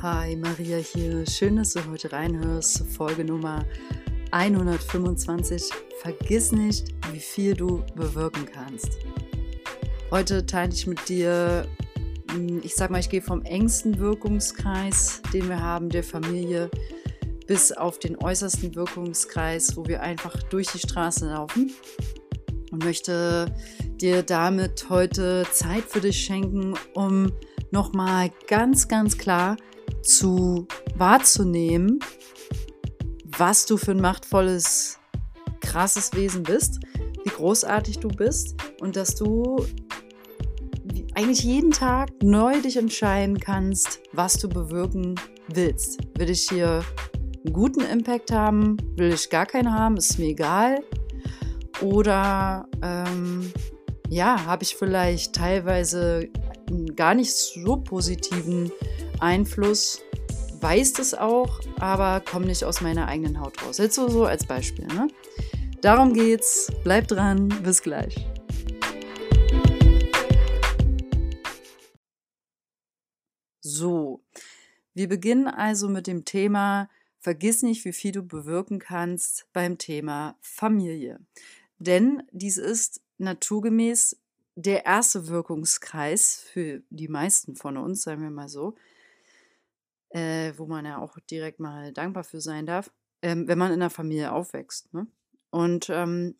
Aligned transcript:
Hi, 0.00 0.36
Maria 0.36 0.76
hier. 0.76 1.26
Schön, 1.26 1.56
dass 1.56 1.72
du 1.72 1.84
heute 1.90 2.12
reinhörst. 2.12 2.86
Folge 2.86 3.24
Nummer 3.24 3.66
125. 4.30 5.70
Vergiss 6.00 6.52
nicht, 6.52 6.94
wie 7.10 7.18
viel 7.18 7.54
du 7.54 7.82
bewirken 7.96 8.46
kannst. 8.46 8.98
Heute 10.12 10.46
teile 10.46 10.72
ich 10.72 10.86
mit 10.86 11.08
dir, 11.08 11.66
hm, 12.30 12.60
ich 12.62 12.76
sag 12.76 12.92
mal, 12.92 13.00
ich 13.00 13.08
gehe 13.08 13.20
vom 13.20 13.42
engsten 13.42 13.98
Wirkungskreis, 13.98 15.20
den 15.32 15.48
wir 15.48 15.60
haben, 15.60 15.88
der 15.88 16.04
Familie, 16.04 16.70
bis 17.48 17.72
auf 17.72 17.98
den 17.98 18.22
äußersten 18.22 18.76
Wirkungskreis, 18.76 19.76
wo 19.76 19.84
wir 19.86 20.00
einfach 20.00 20.40
durch 20.44 20.68
die 20.68 20.78
Straße 20.78 21.28
laufen 21.28 21.72
und 22.70 22.84
möchte 22.84 23.52
dir 24.00 24.22
damit 24.22 24.90
heute 24.90 25.44
Zeit 25.50 25.82
für 25.88 26.00
dich 26.00 26.20
schenken, 26.20 26.74
um 26.94 27.32
nochmal 27.72 28.30
ganz, 28.46 28.86
ganz 28.86 29.18
klar 29.18 29.56
zu 30.08 30.66
wahrzunehmen, 30.96 32.00
was 33.24 33.66
du 33.66 33.76
für 33.76 33.92
ein 33.92 34.00
machtvolles, 34.00 34.98
krasses 35.60 36.12
Wesen 36.14 36.42
bist, 36.42 36.80
wie 37.24 37.30
großartig 37.30 37.98
du 37.98 38.08
bist 38.08 38.56
und 38.80 38.96
dass 38.96 39.14
du 39.14 39.64
eigentlich 41.14 41.42
jeden 41.42 41.72
Tag 41.72 42.10
neu 42.22 42.60
dich 42.60 42.76
entscheiden 42.76 43.38
kannst, 43.38 44.00
was 44.12 44.34
du 44.34 44.48
bewirken 44.48 45.14
willst. 45.48 45.98
Will 46.16 46.30
ich 46.30 46.48
hier 46.48 46.82
einen 47.44 47.52
guten 47.52 47.80
Impact 47.80 48.32
haben? 48.32 48.76
Will 48.96 49.12
ich 49.12 49.28
gar 49.28 49.44
keinen 49.44 49.72
haben? 49.72 49.96
Ist 49.96 50.18
mir 50.18 50.28
egal. 50.28 50.82
Oder 51.82 52.66
ähm, 52.82 53.52
ja, 54.08 54.46
habe 54.46 54.62
ich 54.62 54.74
vielleicht 54.74 55.34
teilweise 55.34 56.28
einen 56.68 56.94
gar 56.96 57.14
nicht 57.14 57.32
so 57.32 57.76
positiven 57.76 58.72
Einfluss, 59.20 60.00
weiß 60.60 60.94
das 60.94 61.14
auch, 61.14 61.60
aber 61.78 62.20
komme 62.20 62.46
nicht 62.46 62.64
aus 62.64 62.80
meiner 62.80 63.06
eigenen 63.06 63.40
Haut 63.40 63.62
raus. 63.62 63.78
Jetzt 63.78 63.94
so, 63.94 64.08
so 64.08 64.24
als 64.24 64.46
Beispiel. 64.46 64.86
Ne? 64.86 65.08
Darum 65.80 66.12
geht's. 66.12 66.72
Bleib 66.82 67.08
dran. 67.08 67.48
Bis 67.62 67.82
gleich. 67.82 68.26
So, 73.60 74.24
wir 74.94 75.08
beginnen 75.08 75.46
also 75.46 75.88
mit 75.88 76.06
dem 76.06 76.24
Thema 76.24 76.88
Vergiss 77.20 77.62
nicht, 77.62 77.84
wie 77.84 77.92
viel 77.92 78.12
du 78.12 78.22
bewirken 78.22 78.78
kannst 78.78 79.46
beim 79.52 79.78
Thema 79.78 80.36
Familie. 80.40 81.20
Denn 81.78 82.22
dies 82.32 82.56
ist 82.56 83.00
naturgemäß 83.18 84.16
der 84.56 84.86
erste 84.86 85.28
Wirkungskreis 85.28 86.42
für 86.52 86.82
die 86.90 87.08
meisten 87.08 87.54
von 87.54 87.76
uns, 87.76 88.02
sagen 88.02 88.22
wir 88.22 88.30
mal 88.30 88.48
so, 88.48 88.74
äh, 90.10 90.52
wo 90.56 90.66
man 90.66 90.84
ja 90.84 90.98
auch 90.98 91.18
direkt 91.30 91.60
mal 91.60 91.92
dankbar 91.92 92.24
für 92.24 92.40
sein 92.40 92.66
darf, 92.66 92.90
ähm, 93.22 93.48
wenn 93.48 93.58
man 93.58 93.72
in 93.72 93.80
der 93.80 93.90
Familie 93.90 94.32
aufwächst. 94.32 94.92
Ne? 94.92 95.06
Und 95.50 95.88
ähm, 95.90 96.36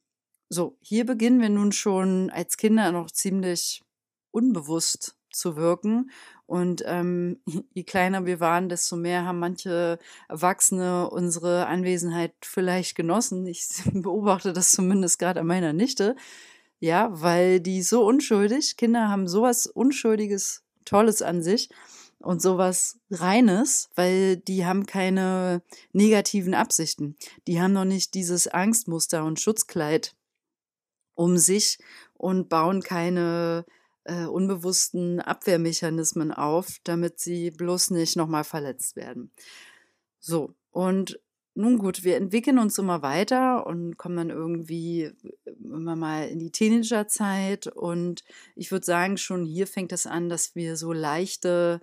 so, 0.48 0.78
hier 0.80 1.05
beginnen 1.05 1.41
wir 1.41 1.50
nun 1.50 1.72
schon 1.72 2.30
als 2.30 2.56
Kinder 2.56 2.91
noch 2.92 3.11
ziemlich 3.11 3.83
unbewusst 4.30 5.16
zu 5.30 5.56
wirken. 5.56 6.11
Und 6.46 6.83
ähm, 6.86 7.41
je 7.74 7.84
kleiner 7.84 8.24
wir 8.24 8.41
waren, 8.41 8.69
desto 8.69 8.96
mehr 8.96 9.24
haben 9.24 9.39
manche 9.39 9.98
Erwachsene 10.28 11.11
unsere 11.11 11.66
Anwesenheit 11.66 12.34
vielleicht 12.42 12.96
genossen. 12.96 13.46
Ich 13.46 13.69
beobachte 13.92 14.52
das 14.52 14.72
zumindest 14.72 15.19
gerade 15.19 15.41
an 15.41 15.46
meiner 15.46 15.72
Nichte. 15.72 16.16
Ja, 16.80 17.08
weil 17.11 17.61
die 17.61 17.83
so 17.83 18.06
unschuldig, 18.06 18.77
Kinder 18.77 19.08
haben 19.08 19.27
sowas 19.27 19.66
Unschuldiges, 19.66 20.62
Tolles 20.84 21.22
an 21.22 21.42
sich 21.42 21.69
und 22.20 22.42
sowas 22.42 22.98
Reines, 23.11 23.91
weil 23.94 24.36
die 24.36 24.66
haben 24.66 24.86
keine 24.86 25.62
negativen 25.92 26.55
Absichten. 26.55 27.17
Die 27.46 27.61
haben 27.61 27.73
noch 27.73 27.84
nicht 27.84 28.14
dieses 28.14 28.48
Angstmuster 28.48 29.24
und 29.24 29.40
Schutzkleid 29.40 30.14
um 31.14 31.36
sich 31.39 31.78
und 32.14 32.48
bauen 32.48 32.83
keine 32.83 33.64
äh, 34.05 34.24
unbewussten 34.24 35.20
Abwehrmechanismen 35.20 36.33
auf, 36.33 36.78
damit 36.84 37.20
sie 37.20 37.51
bloß 37.51 37.90
nicht 37.90 38.17
nochmal 38.17 38.45
verletzt 38.45 38.96
werden. 38.96 39.30
So, 40.18 40.55
und 40.70 41.20
nun 41.55 41.78
gut, 41.78 42.05
wir 42.05 42.17
entwickeln 42.17 42.61
uns 42.61 42.78
immer 42.78 43.02
weiter 43.02 43.67
und 43.67 43.96
kommen 43.96 44.17
dann 44.17 44.30
irgendwie 44.30 45.02
äh, 45.02 45.14
immer 45.61 45.96
mal 45.96 46.28
in 46.28 46.39
die 46.39 46.52
Teenagerzeit. 46.52 47.67
Und 47.67 48.23
ich 48.55 48.70
würde 48.70 48.86
sagen, 48.86 49.17
schon 49.17 49.45
hier 49.45 49.67
fängt 49.67 49.92
es 49.92 50.07
an, 50.07 50.28
dass 50.28 50.55
wir 50.55 50.77
so 50.77 50.92
leichte, 50.92 51.80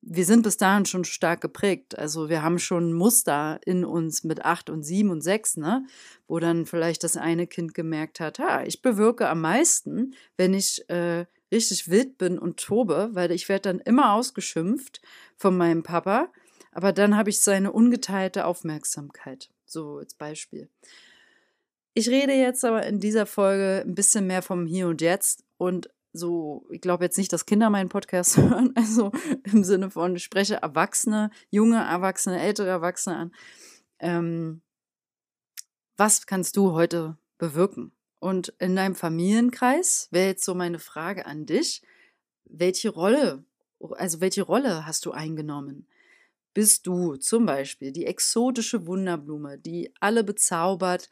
wir 0.00 0.24
sind 0.24 0.42
bis 0.42 0.56
dahin 0.56 0.86
schon 0.86 1.04
stark 1.04 1.40
geprägt. 1.40 1.98
Also 1.98 2.28
wir 2.28 2.42
haben 2.42 2.58
schon 2.58 2.92
Muster 2.92 3.60
in 3.64 3.84
uns 3.84 4.24
mit 4.24 4.44
acht 4.44 4.70
und 4.70 4.82
sieben 4.82 5.10
und 5.10 5.22
sechs, 5.22 5.56
ne? 5.56 5.86
Wo 6.26 6.38
dann 6.38 6.66
vielleicht 6.66 7.04
das 7.04 7.16
eine 7.16 7.46
Kind 7.46 7.74
gemerkt 7.74 8.20
hat, 8.20 8.38
ha, 8.38 8.62
ich 8.64 8.82
bewirke 8.82 9.28
am 9.28 9.40
meisten, 9.40 10.14
wenn 10.36 10.54
ich 10.54 10.88
äh, 10.88 11.26
richtig 11.52 11.88
wild 11.88 12.18
bin 12.18 12.38
und 12.38 12.58
tobe, 12.58 13.10
weil 13.12 13.32
ich 13.32 13.48
werde 13.48 13.72
dann 13.72 13.80
immer 13.80 14.12
ausgeschimpft 14.12 15.00
von 15.36 15.56
meinem 15.56 15.82
Papa 15.82 16.30
aber 16.72 16.92
dann 16.92 17.16
habe 17.16 17.30
ich 17.30 17.40
seine 17.40 17.72
ungeteilte 17.72 18.44
Aufmerksamkeit. 18.44 19.50
So 19.66 19.96
als 19.96 20.14
Beispiel. 20.14 20.68
Ich 21.92 22.08
rede 22.08 22.32
jetzt 22.32 22.64
aber 22.64 22.86
in 22.86 23.00
dieser 23.00 23.26
Folge 23.26 23.82
ein 23.84 23.96
bisschen 23.96 24.28
mehr 24.28 24.42
vom 24.42 24.64
Hier 24.64 24.86
und 24.86 25.00
Jetzt 25.00 25.44
und 25.56 25.90
so, 26.18 26.66
ich 26.70 26.80
glaube 26.80 27.04
jetzt 27.04 27.16
nicht, 27.16 27.32
dass 27.32 27.46
Kinder 27.46 27.70
meinen 27.70 27.88
Podcast 27.88 28.36
hören, 28.36 28.72
also 28.74 29.12
im 29.44 29.64
Sinne 29.64 29.90
von, 29.90 30.16
ich 30.16 30.24
spreche 30.24 30.56
Erwachsene, 30.56 31.30
junge 31.50 31.78
Erwachsene, 31.78 32.40
ältere 32.40 32.68
Erwachsene 32.68 33.16
an. 33.16 33.34
Ähm, 33.98 34.60
was 35.96 36.26
kannst 36.26 36.56
du 36.56 36.72
heute 36.72 37.16
bewirken? 37.38 37.92
Und 38.20 38.48
in 38.58 38.76
deinem 38.76 38.94
Familienkreis 38.94 40.08
wäre 40.10 40.28
jetzt 40.28 40.44
so 40.44 40.54
meine 40.54 40.78
Frage 40.78 41.26
an 41.26 41.46
dich, 41.46 41.82
welche 42.44 42.90
Rolle, 42.90 43.44
also 43.92 44.20
welche 44.20 44.42
Rolle 44.42 44.86
hast 44.86 45.06
du 45.06 45.12
eingenommen? 45.12 45.86
bist 46.58 46.88
du 46.88 47.14
zum 47.14 47.46
Beispiel 47.46 47.92
die 47.92 48.04
exotische 48.04 48.84
Wunderblume, 48.84 49.58
die 49.58 49.92
alle 50.00 50.24
bezaubert 50.24 51.08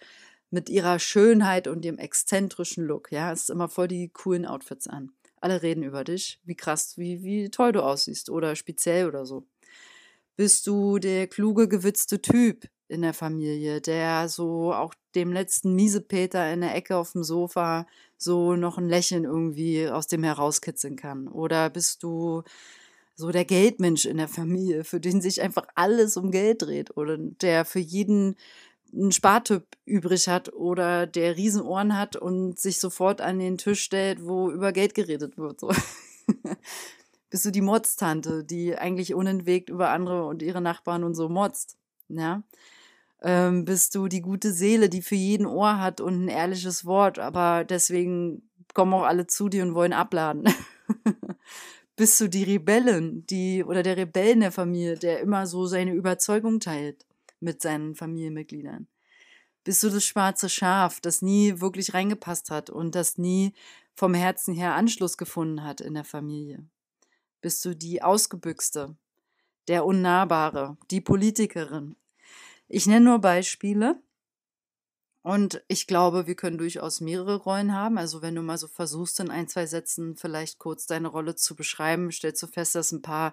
mit 0.51 0.69
ihrer 0.69 0.99
Schönheit 0.99 1.69
und 1.69 1.85
ihrem 1.85 1.99
exzentrischen 1.99 2.85
Look. 2.85 3.11
Ja, 3.13 3.33
es 3.33 3.43
ist 3.43 3.51
immer 3.51 3.69
voll 3.69 3.89
die 3.89 4.09
coolen 4.09 4.47
Outfits 4.47 4.87
an. 4.87 5.11
Alle 5.41 5.63
reden 5.63 5.83
über 5.83 6.05
dich, 6.05 6.41
wie 6.45 6.55
krass, 6.55 6.97
wie, 6.97 7.23
wie 7.23 7.51
toll 7.51 7.73
du 7.73 7.83
aussiehst 7.83 8.31
oder 8.31 8.57
speziell 8.57 9.07
oder 9.07 9.27
so. 9.27 9.47
Bist 10.37 10.67
du 10.67 10.99
der 10.99 11.27
kluge, 11.29 11.69
gewitzte 11.69 12.21
Typ 12.21 12.69
in 12.89 13.03
der 13.03 13.15
Familie, 13.15 13.81
der 13.81 14.29
so 14.29 14.73
auch 14.73 14.95
dem 15.15 15.33
letzten 15.33 15.75
Miesepeter 15.75 16.53
in 16.53 16.61
der 16.61 16.75
Ecke 16.75 16.97
auf 16.97 17.13
dem 17.13 17.25
Sofa 17.25 17.87
so 18.17 18.55
noch 18.55 18.79
ein 18.79 18.89
Lächeln 18.89 19.25
irgendwie 19.25 19.89
aus 19.89 20.07
dem 20.07 20.23
herauskitzeln 20.23 20.97
kann? 20.97 21.29
Oder 21.29 21.71
bist 21.71 22.03
du 22.03 22.43
so 23.15 23.31
der 23.31 23.47
Geldmensch 23.47 24.05
in 24.05 24.19
der 24.19 24.29
Familie, 24.29 24.85
für 24.85 25.01
den 25.01 25.23
sich 25.23 25.41
einfach 25.41 25.67
alles 25.75 26.17
um 26.17 26.31
Geld 26.31 26.63
dreht 26.63 26.97
oder 26.97 27.17
der 27.19 27.65
für 27.65 27.79
jeden 27.79 28.37
einen 28.93 29.13
Spartyp 29.13 29.67
übrig 29.85 30.29
hat 30.29 30.53
oder 30.53 31.07
der 31.07 31.37
Riesenohren 31.37 31.97
hat 31.97 32.17
und 32.17 32.59
sich 32.59 32.79
sofort 32.79 33.21
an 33.21 33.39
den 33.39 33.59
Tisch 33.59 33.83
stellt, 33.83 34.25
wo 34.25 34.51
über 34.51 34.73
Geld 34.73 34.95
geredet 34.95 35.37
wird. 35.37 35.61
So. 35.61 35.73
Bist 37.31 37.45
du 37.45 37.51
die 37.51 37.61
Motztante, 37.61 38.45
die 38.45 38.77
eigentlich 38.77 39.15
unentwegt 39.15 39.69
über 39.69 39.91
andere 39.91 40.25
und 40.27 40.43
ihre 40.43 40.61
Nachbarn 40.61 41.05
und 41.05 41.15
so 41.15 41.29
motzt? 41.29 41.77
Ja? 42.09 42.43
Ähm, 43.21 43.65
bist 43.65 43.95
du 43.95 44.09
die 44.09 44.21
gute 44.21 44.53
Seele, 44.53 44.89
die 44.89 45.03
für 45.03 45.17
jeden 45.17 45.47
Ohr 45.47 45.81
hat 45.81 46.01
und 46.01 46.25
ein 46.25 46.29
ehrliches 46.29 46.85
Wort, 46.85 47.19
aber 47.19 47.65
deswegen 47.65 48.49
kommen 48.75 48.95
auch 48.95 49.03
alle 49.03 49.27
zu 49.27 49.49
dir 49.49 49.65
und 49.65 49.75
wollen 49.75 49.93
abladen? 49.93 50.45
bist 51.97 52.21
du 52.21 52.29
die 52.29 52.45
Rebellen, 52.45 53.27
die 53.27 53.65
oder 53.65 53.83
der 53.83 53.97
Rebellen 53.97 54.41
der 54.41 54.53
Familie, 54.53 54.97
der 54.97 55.21
immer 55.21 55.47
so 55.47 55.67
seine 55.67 55.95
Überzeugung 55.95 56.61
teilt 56.61 57.07
mit 57.47 57.63
seinen 57.63 57.95
Familienmitgliedern. 57.95 58.87
Bist 59.65 59.83
du 59.83 59.89
das 59.89 60.05
schwarze 60.05 60.51
Schaf, 60.51 61.01
das 61.01 61.23
nie 61.23 61.61
wirklich 61.61 61.95
reingepasst 61.95 62.51
hat 62.51 62.69
und 62.69 62.95
das 62.95 63.17
nie 63.17 63.55
vom 63.95 64.13
Herzen 64.13 64.55
her 64.55 64.75
Anschluss 64.75 65.17
gefunden 65.17 65.65
hat 65.65 65.81
in 65.81 65.95
der 65.95 66.05
Familie? 66.05 66.63
Bist 67.41 67.65
du 67.65 67.75
die 67.75 68.03
Ausgebüxte, 68.03 68.95
der 69.69 69.87
Unnahbare, 69.87 70.77
die 70.91 71.01
Politikerin? 71.01 71.97
Ich 72.69 72.87
nenne 72.87 73.07
nur 73.07 73.21
Beispiele, 73.21 74.01
und 75.27 75.61
ich 75.67 75.89
glaube, 75.89 76.29
wir 76.29 76.37
können 76.37 76.57
durchaus 76.57 77.01
mehrere 77.01 77.35
Rollen 77.35 77.75
haben. 77.75 77.99
Also 77.99 78.23
wenn 78.23 78.37
du 78.37 78.43
mal 78.43 78.59
so 78.59 78.69
versuchst, 78.69 79.19
in 79.19 79.29
ein, 79.29 79.49
zwei 79.49 79.67
Sätzen 79.67 80.15
vielleicht 80.15 80.61
kurz 80.61 80.87
deine 80.87 81.09
Rolle 81.09 81.35
zu 81.35 81.57
beschreiben, 81.57 82.13
stellst 82.13 82.45
du 82.45 82.47
fest, 82.47 82.77
dass 82.77 82.93
ein 82.93 83.03
paar 83.03 83.33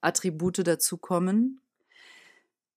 Attribute 0.00 0.66
dazukommen. 0.66 1.60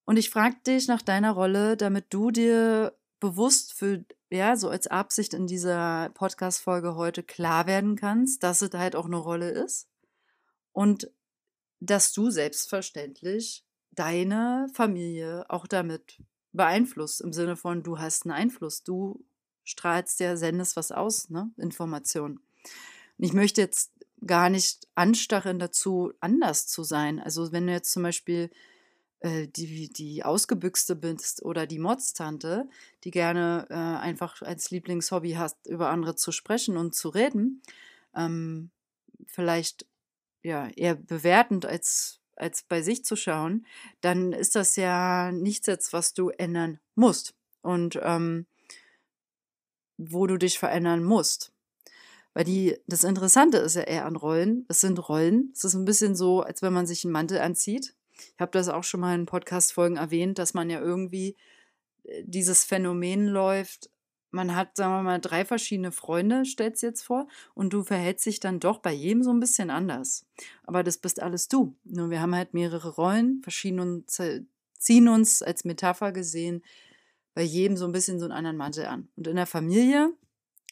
Und 0.06 0.18
ich 0.18 0.30
frage 0.30 0.58
dich 0.66 0.88
nach 0.88 1.02
deiner 1.02 1.32
Rolle, 1.32 1.78
damit 1.78 2.06
du 2.10 2.32
dir 2.32 2.98
bewusst 3.20 3.74
für, 3.74 4.04
ja, 4.30 4.56
so 4.56 4.70
als 4.70 4.88
Absicht 4.88 5.34
in 5.34 5.48
dieser 5.48 6.10
Podcast-Folge 6.14 6.96
heute 6.96 7.24
klar 7.24 7.68
werden 7.68 7.96
kannst, 7.96 8.44
dass 8.44 8.62
es 8.62 8.72
halt 8.74 8.96
auch 8.96 9.06
eine 9.06 9.18
Rolle 9.18 9.50
ist. 9.52 9.88
Und 10.74 11.12
dass 11.80 12.14
du 12.14 12.30
selbstverständlich 12.30 13.66
deine 13.92 14.68
Familie 14.74 15.46
auch 15.50 15.68
damit 15.68 16.22
beeinflusst, 16.54 17.22
im 17.22 17.34
Sinne 17.34 17.56
von, 17.56 17.84
du 17.84 18.00
hast 18.00 18.26
einen 18.26 18.34
Einfluss, 18.34 18.84
du 18.84 19.24
strahlst 19.64 20.20
ja, 20.20 20.36
sendest 20.36 20.76
was 20.76 20.92
aus, 20.92 21.30
ne? 21.30 21.52
Information. 21.58 22.40
Und 23.18 23.26
ich 23.26 23.34
möchte 23.34 23.62
jetzt 23.62 23.92
gar 24.26 24.50
nicht 24.50 24.88
anstacheln 24.96 25.60
dazu, 25.60 26.14
anders 26.20 26.68
zu 26.68 26.84
sein. 26.84 27.20
Also 27.20 27.52
wenn 27.52 27.68
du 27.68 27.74
jetzt 27.74 27.92
zum 27.92 28.04
Beispiel 28.04 28.50
äh, 29.22 29.48
die, 29.48 29.90
die 29.90 30.24
Ausgebüxte 30.24 30.96
bist 30.96 31.44
oder 31.44 31.66
die 31.66 31.80
Motztante, 31.80 32.68
die 33.04 33.12
gerne 33.12 33.68
äh, 33.70 33.74
einfach 33.74 34.42
als 34.42 34.72
Lieblingshobby 34.72 35.34
hast, 35.34 35.66
über 35.68 35.90
andere 35.90 36.16
zu 36.16 36.32
sprechen 36.32 36.78
und 36.78 36.96
zu 36.96 37.10
reden, 37.10 37.62
ähm, 38.16 38.72
vielleicht 39.28 39.86
ja 40.44 40.68
eher 40.76 40.96
bewertend 40.96 41.66
als 41.66 42.22
als 42.36 42.64
bei 42.64 42.82
sich 42.82 43.06
zu 43.06 43.16
schauen, 43.16 43.68
dann 44.02 44.34
ist 44.34 44.56
das 44.56 44.76
ja 44.76 45.32
nichts 45.32 45.68
jetzt, 45.68 45.94
was 45.94 46.14
du 46.16 46.30
ändern 46.30 46.80
musst 46.96 47.36
und 47.62 48.00
ähm, 48.02 48.48
wo 49.98 50.26
du 50.26 50.38
dich 50.38 50.58
verändern 50.58 51.04
musst. 51.04 51.52
Weil 52.34 52.46
die, 52.46 52.78
das 52.88 53.04
Interessante 53.04 53.58
ist 53.58 53.76
ja 53.76 53.84
eher 53.84 54.06
an 54.06 54.16
Rollen. 54.16 54.66
Es 54.70 54.82
sind 54.82 54.98
Rollen. 55.08 55.52
Es 55.54 55.64
ist 55.64 55.76
ein 55.76 55.86
bisschen 55.86 56.16
so, 56.16 56.42
als 56.42 56.62
wenn 56.62 56.74
man 56.74 56.88
sich 56.88 57.04
einen 57.04 57.12
Mantel 57.12 57.40
anzieht. 57.40 57.94
Ich 58.36 58.40
habe 58.40 58.52
das 58.52 58.70
auch 58.70 58.84
schon 58.84 59.00
mal 59.00 59.16
in 59.16 59.26
Podcast-Folgen 59.26 59.98
erwähnt, 59.98 60.40
dass 60.40 60.54
man 60.54 60.70
ja 60.70 60.80
irgendwie 60.80 61.36
äh, 62.04 62.24
dieses 62.26 62.64
Phänomen 62.64 63.28
läuft. 63.28 63.90
Man 64.32 64.56
hat, 64.56 64.78
sagen 64.78 64.94
wir 64.94 65.04
mal, 65.04 65.20
drei 65.20 65.44
verschiedene 65.44 65.92
Freunde, 65.92 66.46
stellt 66.46 66.76
es 66.76 66.82
jetzt 66.82 67.02
vor, 67.02 67.28
und 67.54 67.74
du 67.74 67.84
verhältst 67.84 68.26
dich 68.26 68.40
dann 68.40 68.62
doch 68.62 68.80
bei 68.80 68.94
jedem 68.94 69.24
so 69.24 69.32
ein 69.32 69.42
bisschen 69.42 69.70
anders. 69.70 70.26
Aber 70.64 70.84
das 70.84 70.98
bist 70.98 71.22
alles 71.22 71.50
du. 71.50 71.76
Nur 71.84 72.10
wir 72.10 72.22
haben 72.22 72.36
halt 72.36 72.54
mehrere 72.54 72.96
Rollen, 72.96 73.42
verschieden 73.44 74.06
ziehen 74.78 75.08
uns 75.10 75.44
als 75.44 75.66
Metapher 75.66 76.12
gesehen 76.12 76.64
bei 77.34 77.44
jedem 77.44 77.78
so 77.78 77.86
ein 77.86 77.92
bisschen 77.92 78.20
so 78.20 78.26
einen 78.26 78.34
anderen 78.34 78.58
Mantel 78.58 78.86
an. 78.86 79.10
Und 79.16 79.28
in 79.28 79.36
der 79.36 79.46
Familie 79.46 80.14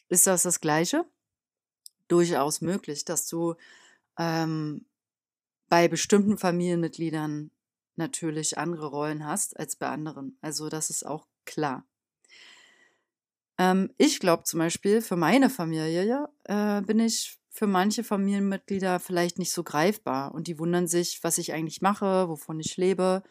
ist 0.08 0.26
das 0.26 0.42
das 0.42 0.60
Gleiche 0.60 1.04
durchaus 2.08 2.60
möglich, 2.60 3.04
dass 3.04 3.26
du 3.26 3.54
ähm, 4.18 4.84
bei 5.70 5.88
bestimmten 5.88 6.36
Familienmitgliedern 6.36 7.50
natürlich 7.96 8.58
andere 8.58 8.88
Rollen 8.88 9.24
hast 9.24 9.58
als 9.58 9.76
bei 9.76 9.88
anderen. 9.88 10.36
Also 10.42 10.68
das 10.68 10.90
ist 10.90 11.06
auch 11.06 11.26
klar. 11.46 11.86
Ähm, 13.56 13.90
ich 13.96 14.20
glaube 14.20 14.42
zum 14.44 14.58
Beispiel, 14.58 15.00
für 15.00 15.16
meine 15.16 15.48
Familie 15.48 16.28
äh, 16.44 16.82
bin 16.82 16.98
ich 16.98 17.38
für 17.50 17.66
manche 17.66 18.04
Familienmitglieder 18.04 19.00
vielleicht 19.00 19.38
nicht 19.38 19.52
so 19.52 19.62
greifbar 19.62 20.34
und 20.34 20.46
die 20.46 20.58
wundern 20.58 20.86
sich, 20.86 21.22
was 21.22 21.38
ich 21.38 21.52
eigentlich 21.52 21.82
mache, 21.82 22.28
wovon 22.28 22.60
ich 22.60 22.76
lebe. 22.76 23.22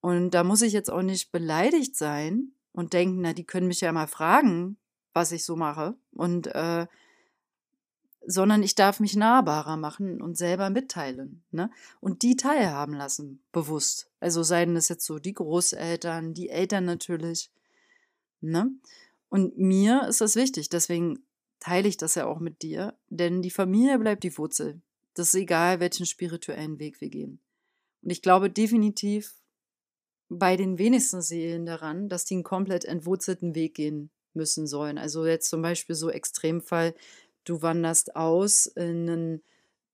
Und 0.00 0.32
da 0.32 0.44
muss 0.44 0.62
ich 0.62 0.72
jetzt 0.72 0.90
auch 0.90 1.02
nicht 1.02 1.32
beleidigt 1.32 1.96
sein 1.96 2.52
und 2.72 2.92
denken, 2.92 3.20
na, 3.20 3.32
die 3.32 3.44
können 3.44 3.68
mich 3.68 3.80
ja 3.80 3.92
mal 3.92 4.06
fragen, 4.06 4.76
was 5.12 5.32
ich 5.32 5.44
so 5.44 5.56
mache. 5.56 5.96
Und 6.12 6.48
äh, 6.48 6.86
sondern 8.30 8.62
ich 8.62 8.74
darf 8.74 9.00
mich 9.00 9.16
nahbarer 9.16 9.78
machen 9.78 10.20
und 10.20 10.36
selber 10.36 10.68
mitteilen. 10.68 11.42
Ne? 11.50 11.70
Und 11.98 12.20
die 12.22 12.36
teilhaben 12.36 12.92
lassen, 12.92 13.42
bewusst. 13.52 14.10
Also 14.20 14.42
seien 14.42 14.76
es 14.76 14.90
jetzt 14.90 15.06
so 15.06 15.18
die 15.18 15.32
Großeltern, 15.32 16.34
die 16.34 16.50
Eltern 16.50 16.84
natürlich. 16.84 17.50
Ne? 18.42 18.70
Und 19.30 19.56
mir 19.56 20.06
ist 20.08 20.20
das 20.20 20.36
wichtig, 20.36 20.68
deswegen 20.68 21.20
teile 21.58 21.88
ich 21.88 21.96
das 21.96 22.16
ja 22.16 22.26
auch 22.26 22.38
mit 22.38 22.60
dir, 22.60 22.98
denn 23.08 23.40
die 23.40 23.50
Familie 23.50 23.98
bleibt 23.98 24.24
die 24.24 24.36
Wurzel. 24.36 24.82
Das 25.14 25.28
ist 25.28 25.40
egal, 25.40 25.80
welchen 25.80 26.04
spirituellen 26.04 26.78
Weg 26.78 27.00
wir 27.00 27.08
gehen. 27.08 27.40
Und 28.02 28.10
ich 28.10 28.20
glaube 28.20 28.50
definitiv 28.50 29.36
bei 30.28 30.58
den 30.58 30.76
wenigsten 30.76 31.22
Seelen 31.22 31.64
daran, 31.64 32.10
dass 32.10 32.26
die 32.26 32.34
einen 32.34 32.42
komplett 32.42 32.84
entwurzelten 32.84 33.54
Weg 33.54 33.74
gehen 33.74 34.10
müssen 34.34 34.66
sollen. 34.66 34.98
Also 34.98 35.24
jetzt 35.24 35.48
zum 35.48 35.62
Beispiel 35.62 35.96
so 35.96 36.10
Extremfall 36.10 36.94
du 37.48 37.62
wanderst 37.62 38.16
aus 38.16 38.66
in 38.66 39.08
einen 39.08 39.42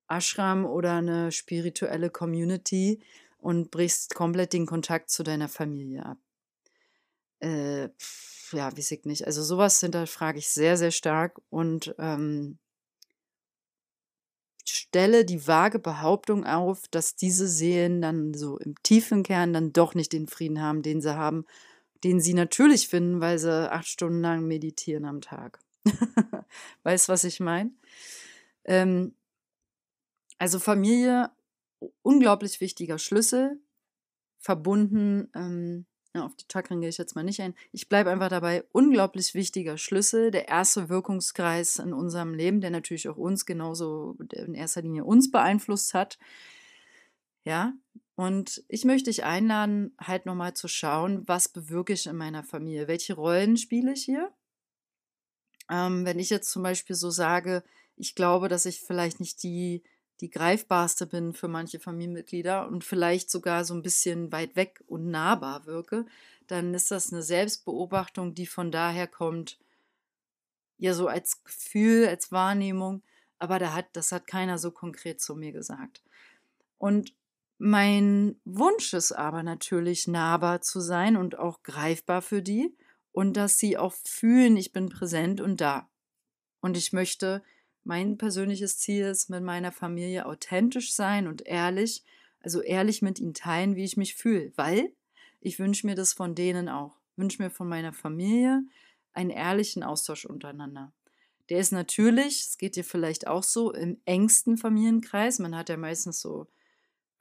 Ashram 0.09 0.65
oder 0.67 0.95
eine 0.95 1.33
spirituelle 1.33 2.11
Community 2.11 3.01
und 3.39 3.71
brichst 3.71 4.15
komplett 4.15 4.53
den 4.53 4.67
Kontakt 4.67 5.11
zu 5.11 5.23
deiner 5.23 5.49
Familie 5.49 6.05
ab. 6.05 6.19
Äh, 7.41 7.89
ja, 8.53 8.77
weiß 8.77 8.91
ich 8.93 9.05
nicht. 9.05 9.27
Also 9.27 9.43
sowas 9.43 9.81
hinterfrage 9.81 10.39
ich 10.39 10.49
sehr, 10.49 10.77
sehr 10.77 10.91
stark 10.91 11.41
und 11.51 11.95
ähm, 11.99 12.59
stelle 14.65 15.25
die 15.25 15.47
vage 15.47 15.79
Behauptung 15.79 16.45
auf, 16.47 16.89
dass 16.89 17.17
diese 17.17 17.49
Seelen 17.49 18.01
dann 18.01 18.35
so 18.35 18.59
im 18.59 18.75
tiefen 18.83 19.23
Kern 19.23 19.53
dann 19.53 19.73
doch 19.73 19.95
nicht 19.95 20.13
den 20.13 20.29
Frieden 20.29 20.61
haben, 20.63 20.83
den 20.83 21.01
sie 21.01 21.17
haben, 21.17 21.45
den 22.03 22.21
sie 22.21 22.35
natürlich 22.35 22.89
finden, 22.89 23.21
weil 23.21 23.39
sie 23.39 23.71
acht 23.71 23.89
Stunden 23.89 24.21
lang 24.21 24.47
meditieren 24.47 25.05
am 25.05 25.21
Tag. 25.21 25.61
weißt, 26.83 27.09
was 27.09 27.25
ich 27.25 27.41
meine? 27.41 27.73
Ähm, 28.65 29.15
also 30.39 30.59
Familie, 30.59 31.31
unglaublich 32.03 32.61
wichtiger 32.61 32.99
Schlüssel, 32.99 33.61
verbunden, 34.39 35.31
ähm, 35.35 35.87
ja, 36.15 36.25
auf 36.25 36.37
die 36.37 36.45
Chakren 36.51 36.81
gehe 36.81 36.91
ich 36.91 36.99
jetzt 36.99 37.17
mal 37.17 37.25
nicht 37.25 37.41
ein. 37.41 37.55
Ich 37.73 37.89
bleibe 37.89 38.11
einfach 38.11 38.29
dabei, 38.29 38.65
unglaublich 38.73 39.35
wichtiger 39.35 39.77
Schlüssel, 39.79 40.31
der 40.31 40.49
erste 40.49 40.89
Wirkungskreis 40.89 41.79
in 41.79 41.93
unserem 41.93 42.35
Leben, 42.35 42.61
der 42.61 42.71
natürlich 42.71 43.09
auch 43.09 43.17
uns 43.17 43.47
genauso 43.47 44.17
in 44.33 44.55
erster 44.55 44.83
Linie 44.83 45.05
uns 45.05 45.31
beeinflusst 45.31 45.93
hat. 45.93 46.19
Ja, 47.45 47.75
und 48.15 48.63
ich 48.69 48.85
möchte 48.85 49.11
dich 49.11 49.25
einladen, 49.25 49.95
halt 49.99 50.25
nochmal 50.25 50.55
zu 50.55 50.69
schauen, 50.69 51.27
was 51.27 51.49
bewirke 51.49 51.93
ich 51.93 52.07
in 52.07 52.17
meiner 52.17 52.45
Familie? 52.45 52.87
Welche 52.87 53.15
Rollen 53.15 53.57
spiele 53.57 53.93
ich 53.93 54.05
hier? 54.05 54.33
Ähm, 55.71 56.05
wenn 56.05 56.19
ich 56.19 56.31
jetzt 56.31 56.51
zum 56.51 56.63
Beispiel 56.63 56.97
so 56.97 57.11
sage, 57.11 57.63
ich 57.97 58.15
glaube, 58.15 58.49
dass 58.49 58.67
ich 58.67 58.81
vielleicht 58.81 59.21
nicht 59.21 59.43
die, 59.43 59.83
die 60.21 60.31
greifbarste 60.31 61.07
bin 61.07 61.33
für 61.35 61.49
manche 61.49 61.81
Familienmitglieder 61.81 62.69
und 62.69 62.85
vielleicht 62.85 63.31
sogar 63.31 63.65
so 63.65 63.75
ein 63.75 63.83
bisschen 63.83 64.33
weit 64.33 64.57
weg 64.57 64.83
und 64.87 65.11
nahbar 65.11 65.67
wirke, 65.67 66.07
dann 66.47 66.75
ist 66.75 66.91
das 66.91 67.13
eine 67.13 67.23
Selbstbeobachtung, 67.23 68.35
die 68.35 68.47
von 68.47 68.71
daher 68.71 69.07
kommt, 69.07 69.59
ja, 70.79 70.93
so 70.93 71.09
als 71.09 71.43
Gefühl, 71.45 72.07
als 72.09 72.33
Wahrnehmung, 72.33 73.03
aber 73.39 73.59
da 73.59 73.73
hat, 73.73 73.87
das 73.93 74.13
hat 74.13 74.27
keiner 74.27 74.59
so 74.59 74.71
konkret 74.71 75.21
zu 75.21 75.35
mir 75.35 75.53
gesagt. 75.53 76.03
Und 76.79 77.15
mein 77.59 78.37
Wunsch 78.45 78.93
ist 78.93 79.13
aber 79.13 79.43
natürlich, 79.43 80.09
nahbar 80.09 80.61
zu 80.61 80.81
sein 80.81 81.17
und 81.17 81.39
auch 81.39 81.63
greifbar 81.63 82.21
für 82.21 82.43
die 82.43 82.75
und 83.15 83.37
dass 83.37 83.59
sie 83.59 83.79
auch 83.79 83.95
fühlen, 84.05 84.57
ich 84.57 84.73
bin 84.73 84.89
präsent 84.89 85.41
und 85.41 85.61
da. 85.61 85.89
Und 86.61 86.77
ich 86.77 86.93
möchte, 86.93 87.45
mein 87.85 88.19
persönliches 88.19 88.77
Ziel 88.79 89.05
ist, 89.05 89.31
mit 89.31 89.45
meiner 89.45 89.71
Familie 89.71 90.27
authentisch 90.27 90.93
sein 90.93 91.29
und 91.29 91.47
ehrlich, 91.47 92.03
also 92.41 92.61
ehrlich 92.61 93.03
mit 93.03 93.21
ihnen 93.21 93.33
teilen, 93.33 93.77
wie 93.77 93.85
ich 93.85 93.97
mich 93.97 94.17
fühle, 94.17 94.53
weil 94.57 94.93
ich 95.41 95.61
wünsche 95.61 95.87
mir 95.87 95.95
das 95.95 96.13
von 96.13 96.35
denen 96.35 96.69
auch. 96.69 96.99
Wünsche 97.15 97.41
mir 97.41 97.51
von 97.51 97.69
meiner 97.69 97.93
Familie 97.93 98.65
einen 99.13 99.31
ehrlichen 99.31 99.85
Austausch 99.85 100.25
untereinander. 100.25 100.93
Der 101.51 101.61
ist 101.61 101.71
natürlich, 101.71 102.41
es 102.41 102.59
geht 102.59 102.75
dir 102.75 102.85
vielleicht 102.85 103.29
auch 103.29 103.45
so, 103.45 103.73
im 103.73 104.01
engsten 104.07 104.59
Familienkreis. 104.59 105.39
Man 105.39 105.55
hat 105.55 105.69
ja 105.69 105.77
meistens 105.77 106.21
so 106.21 106.49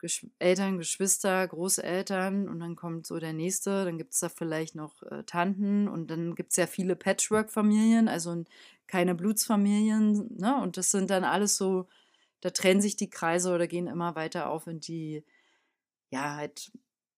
Gesch 0.04 0.26
Eltern, 0.38 0.76
Geschwister, 0.76 1.48
Großeltern 1.48 2.46
und 2.46 2.60
dann 2.60 2.76
kommt 2.76 3.06
so 3.06 3.18
der 3.18 3.32
nächste, 3.32 3.86
dann 3.86 3.96
gibt 3.96 4.12
es 4.12 4.20
da 4.20 4.28
vielleicht 4.28 4.74
noch 4.74 5.02
äh, 5.04 5.22
Tanten 5.22 5.88
und 5.88 6.10
dann 6.10 6.34
gibt 6.34 6.50
es 6.50 6.56
ja 6.56 6.66
viele 6.66 6.94
Patchwork-Familien, 6.94 8.08
also 8.08 8.44
keine 8.86 9.14
Blutsfamilien, 9.14 10.36
ne? 10.36 10.60
Und 10.60 10.76
das 10.76 10.90
sind 10.90 11.08
dann 11.08 11.24
alles 11.24 11.56
so, 11.56 11.88
da 12.42 12.50
trennen 12.50 12.82
sich 12.82 12.96
die 12.96 13.08
Kreise 13.08 13.54
oder 13.54 13.66
gehen 13.66 13.86
immer 13.86 14.14
weiter 14.14 14.50
auf 14.50 14.66
in 14.66 14.78
die, 14.78 15.24
ja, 16.10 16.36
halt, 16.36 16.70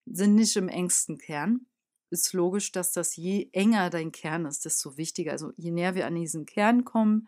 sind 0.06 0.36
nicht 0.36 0.54
im 0.54 0.68
engsten 0.68 1.18
Kern. 1.18 1.66
Ist 2.10 2.34
logisch, 2.34 2.70
dass 2.70 2.92
das 2.92 3.16
je 3.16 3.48
enger 3.50 3.90
dein 3.90 4.12
Kern 4.12 4.46
ist, 4.46 4.64
desto 4.64 4.96
wichtiger. 4.96 5.32
Also 5.32 5.52
je 5.56 5.72
näher 5.72 5.96
wir 5.96 6.06
an 6.06 6.14
diesen 6.14 6.46
Kern 6.46 6.84
kommen, 6.84 7.26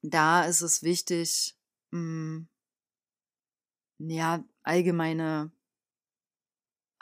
da 0.00 0.44
ist 0.44 0.62
es 0.62 0.82
wichtig, 0.82 1.54
mh, 1.90 1.98
hm, 2.00 2.48
ja, 3.98 4.44
allgemeine 4.62 5.50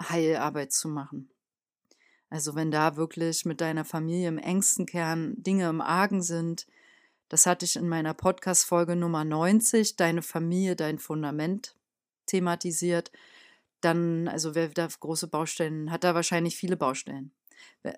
Heilarbeit 0.01 0.73
zu 0.73 0.89
machen. 0.89 1.31
Also 2.31 2.55
wenn 2.55 2.71
da 2.71 2.97
wirklich 2.97 3.45
mit 3.45 3.61
deiner 3.61 3.85
Familie 3.85 4.29
im 4.29 4.39
engsten 4.39 4.87
Kern 4.87 5.35
Dinge 5.37 5.69
im 5.69 5.81
Argen 5.81 6.23
sind, 6.23 6.67
das 7.29 7.47
hatte 7.47 7.65
ich 7.65 7.77
in 7.77 7.89
meiner 7.89 8.15
Podcast-Folge 8.15 8.97
Nummer 8.97 9.25
90, 9.25 9.97
Deine 9.97 10.23
Familie, 10.23 10.77
dein 10.77 10.99
Fundament, 10.99 11.77
thematisiert. 12.27 13.11
Dann, 13.81 14.29
also 14.29 14.55
wer 14.55 14.69
da 14.69 14.87
große 14.87 15.29
Baustellen 15.29 15.91
hat, 15.91 16.05
da 16.05 16.15
wahrscheinlich 16.15 16.57
viele 16.57 16.77
Baustellen. 16.77 17.33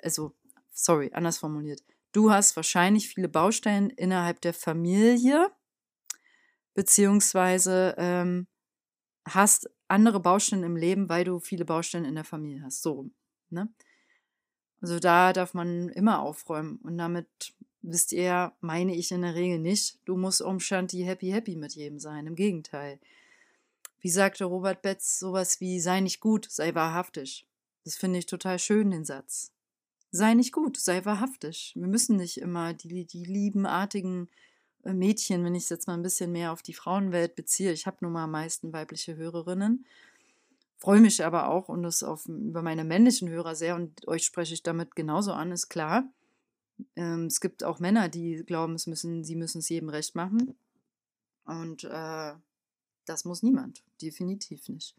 Also, 0.03 0.35
sorry, 0.71 1.11
anders 1.13 1.39
formuliert. 1.39 1.83
Du 2.13 2.31
hast 2.31 2.57
wahrscheinlich 2.57 3.09
viele 3.09 3.29
Baustellen 3.29 3.91
innerhalb 3.91 4.41
der 4.41 4.55
Familie, 4.55 5.51
beziehungsweise 6.75 7.95
ähm, 7.99 8.47
hast 9.25 9.71
andere 9.89 10.21
Baustellen 10.21 10.65
im 10.65 10.77
Leben, 10.77 11.09
weil 11.09 11.25
du 11.25 11.39
viele 11.39 11.65
Baustellen 11.65 12.05
in 12.05 12.15
der 12.15 12.25
Familie 12.25 12.63
hast. 12.63 12.83
So, 12.83 13.11
ne? 13.51 13.69
Also 14.81 14.99
da 14.99 15.33
darf 15.33 15.55
man 15.55 15.89
immer 15.91 16.21
aufräumen. 16.21 16.77
Und 16.83 16.99
damit 16.99 17.55
wisst 17.81 18.13
ihr, 18.13 18.53
meine 18.61 18.95
ich 18.95 19.13
in 19.13 19.23
der 19.23 19.35
Regel 19.35 19.59
nicht, 19.59 19.99
du 20.05 20.17
musst 20.17 20.43
Umshanti 20.43 21.03
happy 21.05 21.31
happy 21.31 21.57
mit 21.57 21.75
jedem 21.75 21.99
sein. 21.99 22.27
Im 22.27 22.35
Gegenteil. 22.35 22.99
Wie 24.01 24.11
sagte 24.11 24.45
Robert 24.45 24.83
Betz 24.83 25.19
sowas 25.19 25.61
wie, 25.61 25.81
sei 25.81 26.01
nicht 26.01 26.21
gut, 26.21 26.47
sei 26.51 26.75
wahrhaftig. 26.75 27.47
Das 27.85 27.97
finde 27.97 28.19
ich 28.19 28.27
total 28.27 28.59
schön, 28.59 28.91
den 28.91 29.05
Satz. 29.05 29.53
Sei 30.11 30.35
nicht 30.35 30.53
gut, 30.53 30.77
sei 30.77 31.05
wahrhaftig. 31.05 31.73
Wir 31.75 31.87
müssen 31.87 32.17
nicht 32.17 32.39
immer 32.39 32.75
die, 32.75 33.07
die 33.07 33.25
liebenartigen 33.25 34.29
äh, 34.29 34.54
Mädchen, 34.93 35.45
wenn 35.45 35.55
ich 35.55 35.65
es 35.65 35.69
jetzt 35.71 35.87
mal 35.87 35.95
ein 35.95 36.03
bisschen 36.03 36.33
mehr 36.33 36.53
auf 36.53 36.63
die 36.63 36.75
Frauenwelt 36.75 37.35
beziehe. 37.35 37.73
Ich 37.73 37.87
habe 37.87 37.99
nun 38.01 38.13
mal 38.13 38.25
am 38.25 38.33
meisten 38.33 38.73
weibliche 38.73 39.17
Hörerinnen. 39.17 39.87
Freue 40.77 41.01
mich 41.01 41.25
aber 41.25 41.49
auch 41.49 41.69
und 41.69 41.83
das 41.83 42.03
auf, 42.03 42.27
über 42.27 42.61
meine 42.61 42.85
männlichen 42.85 43.29
Hörer 43.29 43.55
sehr 43.55 43.75
und 43.75 44.07
euch 44.07 44.25
spreche 44.25 44.53
ich 44.53 44.63
damit 44.63 44.95
genauso 44.95 45.33
an, 45.33 45.53
ist 45.53 45.69
klar. 45.69 46.05
Ähm, 46.97 47.27
es 47.27 47.41
gibt 47.41 47.65
auch 47.65 47.79
Männer, 47.79 48.09
die 48.09 48.43
glauben, 48.45 48.75
es 48.75 48.87
müssen, 48.87 49.25
sie 49.25 49.37
müssen 49.37 49.59
es 49.59 49.69
jedem 49.69 49.89
recht 49.89 50.15
machen. 50.15 50.55
Und 51.47 51.85
äh, 51.85 52.35
das 53.07 53.25
muss 53.25 53.43
niemand, 53.43 53.83
definitiv 54.03 54.69
nicht. 54.69 54.95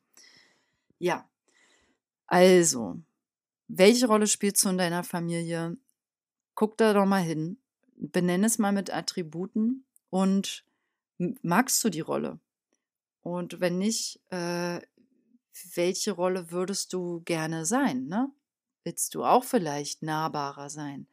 Ja, 0.97 1.29
also, 2.27 2.99
welche 3.67 4.07
Rolle 4.07 4.27
spielst 4.27 4.63
du 4.65 4.69
in 4.69 4.77
deiner 4.77 5.03
Familie? 5.03 5.77
Guck 6.55 6.77
da 6.77 6.93
doch 6.93 7.05
mal 7.05 7.21
hin 7.21 7.57
benenne 7.95 8.47
es 8.47 8.59
mal 8.59 8.71
mit 8.71 8.93
Attributen 8.93 9.85
und 10.09 10.63
magst 11.41 11.83
du 11.83 11.89
die 11.89 12.01
Rolle? 12.01 12.39
Und 13.21 13.59
wenn 13.59 13.77
nicht, 13.77 14.19
äh, 14.29 14.79
welche 15.73 16.11
Rolle 16.11 16.51
würdest 16.51 16.93
du 16.93 17.21
gerne 17.25 17.65
sein? 17.65 18.07
Ne? 18.07 18.29
Willst 18.83 19.15
du 19.15 19.23
auch 19.23 19.43
vielleicht 19.43 20.03
nahbarer 20.03 20.69
sein? 20.69 21.07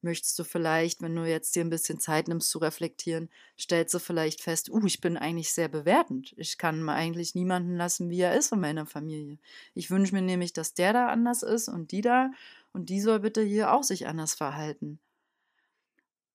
Möchtest 0.00 0.38
du 0.38 0.44
vielleicht, 0.44 1.02
wenn 1.02 1.16
du 1.16 1.28
jetzt 1.28 1.56
dir 1.56 1.64
ein 1.64 1.70
bisschen 1.70 1.98
Zeit 1.98 2.28
nimmst 2.28 2.50
zu 2.50 2.58
reflektieren, 2.58 3.28
stellst 3.58 3.92
du 3.92 3.98
vielleicht 3.98 4.40
fest, 4.40 4.70
uh, 4.70 4.84
ich 4.86 5.00
bin 5.00 5.16
eigentlich 5.16 5.52
sehr 5.52 5.68
bewertend. 5.68 6.34
Ich 6.36 6.56
kann 6.56 6.88
eigentlich 6.88 7.34
niemanden 7.34 7.76
lassen, 7.76 8.08
wie 8.08 8.20
er 8.20 8.36
ist 8.36 8.52
in 8.52 8.60
meiner 8.60 8.86
Familie. 8.86 9.38
Ich 9.74 9.90
wünsche 9.90 10.14
mir 10.14 10.22
nämlich, 10.22 10.52
dass 10.52 10.74
der 10.74 10.92
da 10.92 11.08
anders 11.08 11.42
ist 11.42 11.68
und 11.68 11.90
die 11.90 12.00
da 12.00 12.30
und 12.72 12.90
die 12.90 13.00
soll 13.00 13.20
bitte 13.20 13.42
hier 13.42 13.72
auch 13.72 13.82
sich 13.82 14.06
anders 14.06 14.34
verhalten. 14.34 15.00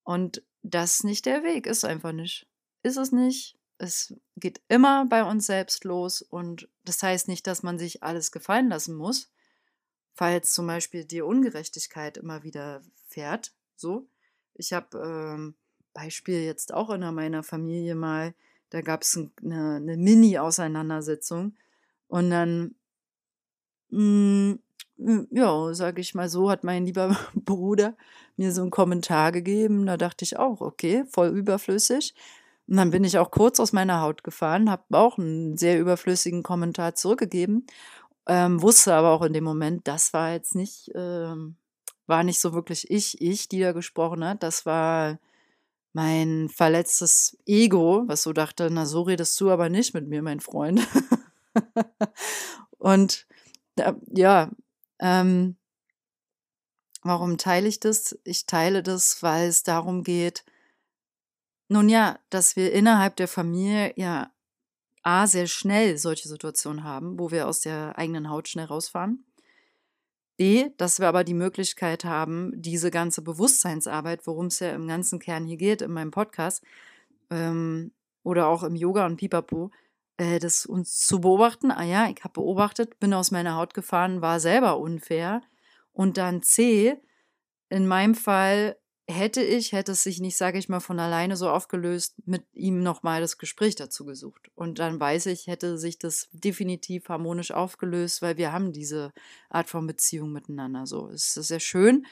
Und 0.03 0.43
das 0.61 0.95
ist 0.95 1.03
nicht 1.03 1.25
der 1.25 1.43
Weg, 1.43 1.67
ist 1.67 1.85
einfach 1.85 2.11
nicht. 2.11 2.47
Ist 2.83 2.97
es 2.97 3.11
nicht. 3.11 3.57
Es 3.77 4.13
geht 4.37 4.61
immer 4.67 5.05
bei 5.05 5.23
uns 5.23 5.45
selbst 5.45 5.83
los 5.83 6.21
und 6.21 6.69
das 6.85 7.01
heißt 7.01 7.27
nicht, 7.27 7.47
dass 7.47 7.63
man 7.63 7.79
sich 7.79 8.03
alles 8.03 8.31
gefallen 8.31 8.69
lassen 8.69 8.95
muss, 8.95 9.29
falls 10.13 10.53
zum 10.53 10.67
Beispiel 10.67 11.05
die 11.05 11.21
Ungerechtigkeit 11.21 12.17
immer 12.17 12.43
wieder 12.43 12.81
fährt. 13.07 13.53
So, 13.75 14.07
ich 14.53 14.73
habe 14.73 14.97
ähm, 14.99 15.55
Beispiel 15.93 16.43
jetzt 16.43 16.73
auch 16.73 16.89
in 16.91 17.01
meiner 17.13 17.43
Familie 17.43 17.95
mal, 17.95 18.33
da 18.69 18.81
gab 18.81 19.01
es 19.01 19.17
eine, 19.17 19.75
eine 19.75 19.97
Mini-Auseinandersetzung 19.97 21.55
und 22.07 22.29
dann 22.29 22.75
mh, 23.89 23.99
hm, 23.99 24.59
ja, 25.31 25.73
sage 25.73 26.01
ich 26.01 26.15
mal 26.15 26.29
so, 26.29 26.49
hat 26.49 26.63
mein 26.63 26.85
lieber 26.85 27.17
Bruder 27.33 27.95
mir 28.37 28.51
so 28.51 28.61
einen 28.61 28.71
Kommentar 28.71 29.31
gegeben. 29.31 29.85
Da 29.85 29.97
dachte 29.97 30.23
ich 30.25 30.37
auch, 30.37 30.61
okay, 30.61 31.03
voll 31.09 31.29
überflüssig. 31.29 32.13
Und 32.67 32.77
dann 32.77 32.91
bin 32.91 33.03
ich 33.03 33.17
auch 33.17 33.31
kurz 33.31 33.59
aus 33.59 33.73
meiner 33.73 34.01
Haut 34.01 34.23
gefahren, 34.23 34.69
habe 34.69 34.97
auch 34.97 35.17
einen 35.17 35.57
sehr 35.57 35.79
überflüssigen 35.79 36.43
Kommentar 36.43 36.95
zurückgegeben, 36.95 37.67
ähm, 38.27 38.61
wusste 38.61 38.93
aber 38.93 39.11
auch 39.11 39.21
in 39.21 39.33
dem 39.33 39.43
Moment, 39.43 39.87
das 39.87 40.13
war 40.13 40.31
jetzt 40.31 40.55
nicht, 40.55 40.89
ähm, 40.95 41.57
war 42.07 42.23
nicht 42.23 42.39
so 42.39 42.53
wirklich 42.53 42.89
ich, 42.89 43.21
ich, 43.21 43.49
die 43.49 43.59
da 43.59 43.73
gesprochen 43.73 44.23
hat. 44.23 44.43
Das 44.43 44.65
war 44.65 45.19
mein 45.93 46.49
verletztes 46.49 47.37
Ego, 47.45 48.03
was 48.07 48.23
so 48.23 48.33
dachte, 48.33 48.69
na 48.71 48.85
so 48.85 49.01
redest 49.03 49.39
du 49.41 49.51
aber 49.51 49.69
nicht 49.69 49.93
mit 49.93 50.07
mir, 50.07 50.21
mein 50.21 50.39
Freund. 50.39 50.87
Und 52.77 53.27
ja, 54.13 54.49
ähm, 55.03 55.57
warum 57.03 57.37
teile 57.37 57.67
ich 57.67 57.79
das? 57.79 58.17
Ich 58.23 58.45
teile 58.45 58.81
das, 58.81 59.21
weil 59.21 59.49
es 59.49 59.63
darum 59.63 60.03
geht, 60.03 60.45
nun 61.67 61.89
ja, 61.89 62.19
dass 62.29 62.55
wir 62.55 62.71
innerhalb 62.71 63.15
der 63.15 63.27
Familie 63.27 63.93
ja 63.95 64.31
A, 65.03 65.27
sehr 65.27 65.47
schnell 65.47 65.97
solche 65.97 66.29
Situationen 66.29 66.83
haben, 66.83 67.19
wo 67.19 67.31
wir 67.31 67.47
aus 67.47 67.59
der 67.59 67.97
eigenen 67.97 68.29
Haut 68.29 68.47
schnell 68.47 68.65
rausfahren. 68.65 69.25
B, 70.37 70.69
dass 70.77 70.99
wir 70.99 71.07
aber 71.09 71.23
die 71.25 71.33
Möglichkeit 71.33 72.05
haben, 72.05 72.53
diese 72.55 72.89
ganze 72.89 73.21
Bewusstseinsarbeit, 73.21 74.25
worum 74.25 74.47
es 74.47 74.59
ja 74.59 74.73
im 74.73 74.87
ganzen 74.87 75.19
Kern 75.19 75.45
hier 75.45 75.57
geht, 75.57 75.81
in 75.81 75.91
meinem 75.91 76.11
Podcast 76.11 76.63
ähm, 77.29 77.91
oder 78.23 78.47
auch 78.47 78.63
im 78.63 78.75
Yoga 78.75 79.05
und 79.05 79.17
Pipapo, 79.17 79.71
äh, 80.17 80.39
das 80.39 80.65
uns 80.65 80.99
zu 80.99 81.21
beobachten. 81.21 81.71
Ah 81.71 81.83
ja, 81.83 82.09
ich 82.09 82.23
habe 82.23 82.33
beobachtet, 82.33 82.99
bin 82.99 83.13
aus 83.13 83.31
meiner 83.31 83.55
Haut 83.55 83.73
gefahren, 83.73 84.21
war 84.21 84.39
selber 84.39 84.79
unfair. 84.79 85.41
Und 85.91 86.17
dann 86.17 86.41
C, 86.41 86.97
in 87.69 87.87
meinem 87.87 88.15
Fall 88.15 88.77
hätte 89.07 89.43
ich, 89.43 89.73
hätte 89.73 89.91
es 89.91 90.03
sich 90.03 90.19
nicht, 90.21 90.37
sage 90.37 90.57
ich 90.57 90.69
mal, 90.69 90.79
von 90.79 90.99
alleine 90.99 91.35
so 91.35 91.49
aufgelöst, 91.49 92.15
mit 92.25 92.45
ihm 92.53 92.81
nochmal 92.83 93.21
das 93.21 93.37
Gespräch 93.37 93.75
dazu 93.75 94.05
gesucht. 94.05 94.49
Und 94.55 94.79
dann 94.79 94.99
weiß 94.99 95.25
ich, 95.27 95.47
hätte 95.47 95.77
sich 95.77 95.99
das 95.99 96.29
definitiv 96.31 97.09
harmonisch 97.09 97.51
aufgelöst, 97.51 98.21
weil 98.21 98.37
wir 98.37 98.51
haben 98.53 98.71
diese 98.71 99.11
Art 99.49 99.69
von 99.69 99.87
Beziehung 99.87 100.31
miteinander. 100.31 100.85
So, 100.85 101.09
es 101.09 101.35
ist 101.35 101.47
sehr 101.49 101.59
schön. 101.59 102.05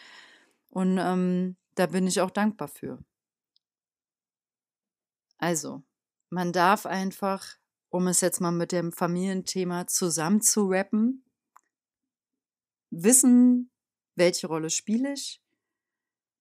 Und 0.70 0.98
ähm, 1.00 1.56
da 1.76 1.88
bin 1.88 2.08
ich 2.08 2.22
auch 2.22 2.32
dankbar 2.32 2.68
für. 2.68 3.00
Also, 5.38 5.82
man 6.30 6.54
darf 6.54 6.86
einfach 6.86 7.56
um 7.92 8.08
es 8.08 8.22
jetzt 8.22 8.40
mal 8.40 8.52
mit 8.52 8.72
dem 8.72 8.92
Familienthema 8.92 9.86
zusammen 9.86 10.42
zu 10.42 10.68
rappen, 10.68 11.24
wissen, 12.90 13.70
welche 14.16 14.48
Rolle 14.48 14.70
spiele 14.70 15.14
ich, 15.14 15.42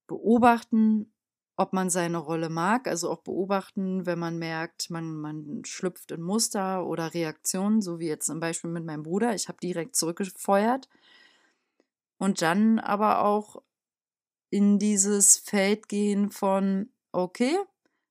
beobachten, 0.07 1.13
ob 1.57 1.73
man 1.73 1.89
seine 1.89 2.17
Rolle 2.17 2.49
mag, 2.49 2.87
also 2.87 3.11
auch 3.11 3.21
beobachten, 3.21 4.05
wenn 4.05 4.17
man 4.17 4.39
merkt, 4.39 4.89
man, 4.89 5.13
man 5.13 5.63
schlüpft 5.65 6.11
in 6.11 6.21
Muster 6.21 6.85
oder 6.87 7.13
Reaktionen, 7.13 7.81
so 7.81 7.99
wie 7.99 8.07
jetzt 8.07 8.25
zum 8.25 8.39
Beispiel 8.39 8.71
mit 8.71 8.85
meinem 8.85 9.03
Bruder. 9.03 9.35
Ich 9.35 9.47
habe 9.47 9.59
direkt 9.61 9.95
zurückgefeuert. 9.95 10.87
Und 12.17 12.41
dann 12.41 12.79
aber 12.79 13.25
auch 13.25 13.61
in 14.49 14.79
dieses 14.79 15.37
Feld 15.37 15.89
gehen 15.89 16.31
von, 16.31 16.89
okay, 17.11 17.57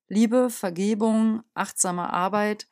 Liebe, 0.07 0.49
Vergebung, 0.49 1.43
achtsame 1.53 2.11
Arbeit, 2.11 2.70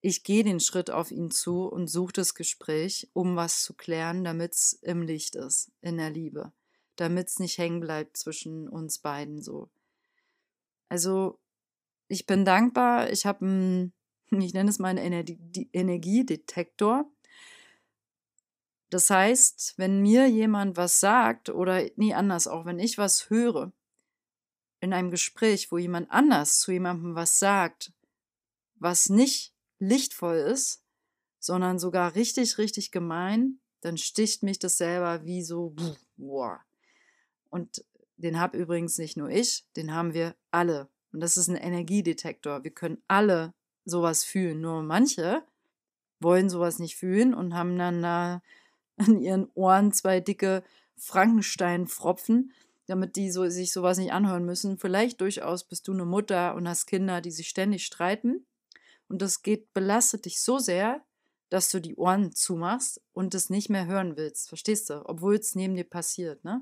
ich 0.00 0.22
gehe 0.22 0.44
den 0.44 0.60
Schritt 0.60 0.90
auf 0.90 1.10
ihn 1.10 1.30
zu 1.30 1.64
und 1.66 1.88
suche 1.88 2.12
das 2.12 2.34
Gespräch, 2.34 3.08
um 3.12 3.36
was 3.36 3.62
zu 3.62 3.74
klären, 3.74 4.24
damit 4.24 4.52
es 4.52 4.72
im 4.74 5.02
Licht 5.02 5.34
ist, 5.34 5.72
in 5.80 5.96
der 5.96 6.10
Liebe, 6.10 6.52
damit 6.96 7.28
es 7.28 7.38
nicht 7.40 7.58
hängen 7.58 7.80
bleibt 7.80 8.16
zwischen 8.16 8.68
uns 8.68 8.98
beiden 8.98 9.42
so. 9.42 9.70
Also 10.88 11.38
ich 12.06 12.26
bin 12.26 12.44
dankbar, 12.44 13.10
ich 13.10 13.26
habe 13.26 13.44
einen, 13.44 13.92
ich 14.30 14.54
nenne 14.54 14.70
es 14.70 14.78
mal 14.78 14.88
einen 14.88 14.98
Energie 14.98 15.68
Energiedetektor. 15.72 17.10
Das 18.90 19.10
heißt, 19.10 19.74
wenn 19.76 20.00
mir 20.00 20.28
jemand 20.28 20.76
was 20.78 20.98
sagt 21.00 21.50
oder 21.50 21.86
nie 21.96 22.14
anders, 22.14 22.48
auch 22.48 22.64
wenn 22.64 22.78
ich 22.78 22.96
was 22.96 23.28
höre, 23.28 23.72
in 24.80 24.92
einem 24.92 25.10
Gespräch, 25.10 25.70
wo 25.72 25.76
jemand 25.76 26.10
anders 26.10 26.60
zu 26.60 26.72
jemandem 26.72 27.14
was 27.14 27.38
sagt, 27.38 27.92
was 28.76 29.08
nicht 29.08 29.52
lichtvoll 29.78 30.36
ist, 30.36 30.82
sondern 31.38 31.78
sogar 31.78 32.14
richtig, 32.14 32.58
richtig 32.58 32.90
gemein, 32.90 33.60
dann 33.80 33.96
sticht 33.96 34.42
mich 34.42 34.58
das 34.58 34.76
selber 34.76 35.24
wie 35.24 35.42
so, 35.42 35.74
boah. 36.16 36.60
Und 37.48 37.84
den 38.16 38.40
habe 38.40 38.58
übrigens 38.58 38.98
nicht 38.98 39.16
nur 39.16 39.30
ich, 39.30 39.64
den 39.76 39.94
haben 39.94 40.14
wir 40.14 40.34
alle. 40.50 40.88
Und 41.12 41.20
das 41.20 41.36
ist 41.36 41.48
ein 41.48 41.56
Energiedetektor. 41.56 42.64
Wir 42.64 42.72
können 42.72 43.02
alle 43.06 43.54
sowas 43.84 44.24
fühlen. 44.24 44.60
Nur 44.60 44.82
manche 44.82 45.42
wollen 46.20 46.50
sowas 46.50 46.80
nicht 46.80 46.96
fühlen 46.96 47.32
und 47.32 47.54
haben 47.54 47.78
dann 47.78 48.02
da 48.02 48.42
an 48.96 49.20
ihren 49.20 49.48
Ohren 49.54 49.92
zwei 49.92 50.18
dicke 50.18 50.64
Frankenstein-Pfropfen, 50.96 52.52
damit 52.86 53.14
die 53.14 53.30
so, 53.30 53.48
sich 53.48 53.72
sowas 53.72 53.98
nicht 53.98 54.12
anhören 54.12 54.44
müssen. 54.44 54.78
Vielleicht 54.78 55.20
durchaus 55.20 55.62
bist 55.62 55.86
du 55.86 55.92
eine 55.92 56.04
Mutter 56.04 56.56
und 56.56 56.68
hast 56.68 56.86
Kinder, 56.86 57.20
die 57.20 57.30
sich 57.30 57.48
ständig 57.48 57.86
streiten 57.86 58.44
und 59.08 59.22
das 59.22 59.42
geht, 59.42 59.72
belastet 59.72 60.24
dich 60.24 60.40
so 60.40 60.58
sehr, 60.58 61.04
dass 61.48 61.70
du 61.70 61.80
die 61.80 61.96
Ohren 61.96 62.32
zumachst 62.34 63.00
und 63.12 63.34
es 63.34 63.50
nicht 63.50 63.70
mehr 63.70 63.86
hören 63.86 64.16
willst. 64.16 64.48
Verstehst 64.48 64.90
du? 64.90 65.02
Obwohl 65.08 65.36
es 65.36 65.54
neben 65.54 65.74
dir 65.76 65.84
passiert, 65.84 66.44
ne? 66.44 66.60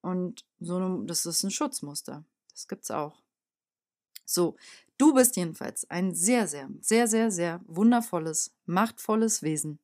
Und 0.00 0.44
so, 0.60 1.02
das 1.02 1.26
ist 1.26 1.42
ein 1.42 1.50
Schutzmuster. 1.50 2.24
Das 2.52 2.68
gibt's 2.68 2.90
auch. 2.90 3.22
So, 4.24 4.56
du 4.98 5.14
bist 5.14 5.36
jedenfalls 5.36 5.88
ein 5.90 6.14
sehr, 6.14 6.46
sehr, 6.46 6.68
sehr, 6.80 7.08
sehr, 7.08 7.30
sehr 7.30 7.60
wundervolles, 7.66 8.54
machtvolles 8.66 9.42
Wesen. 9.42 9.80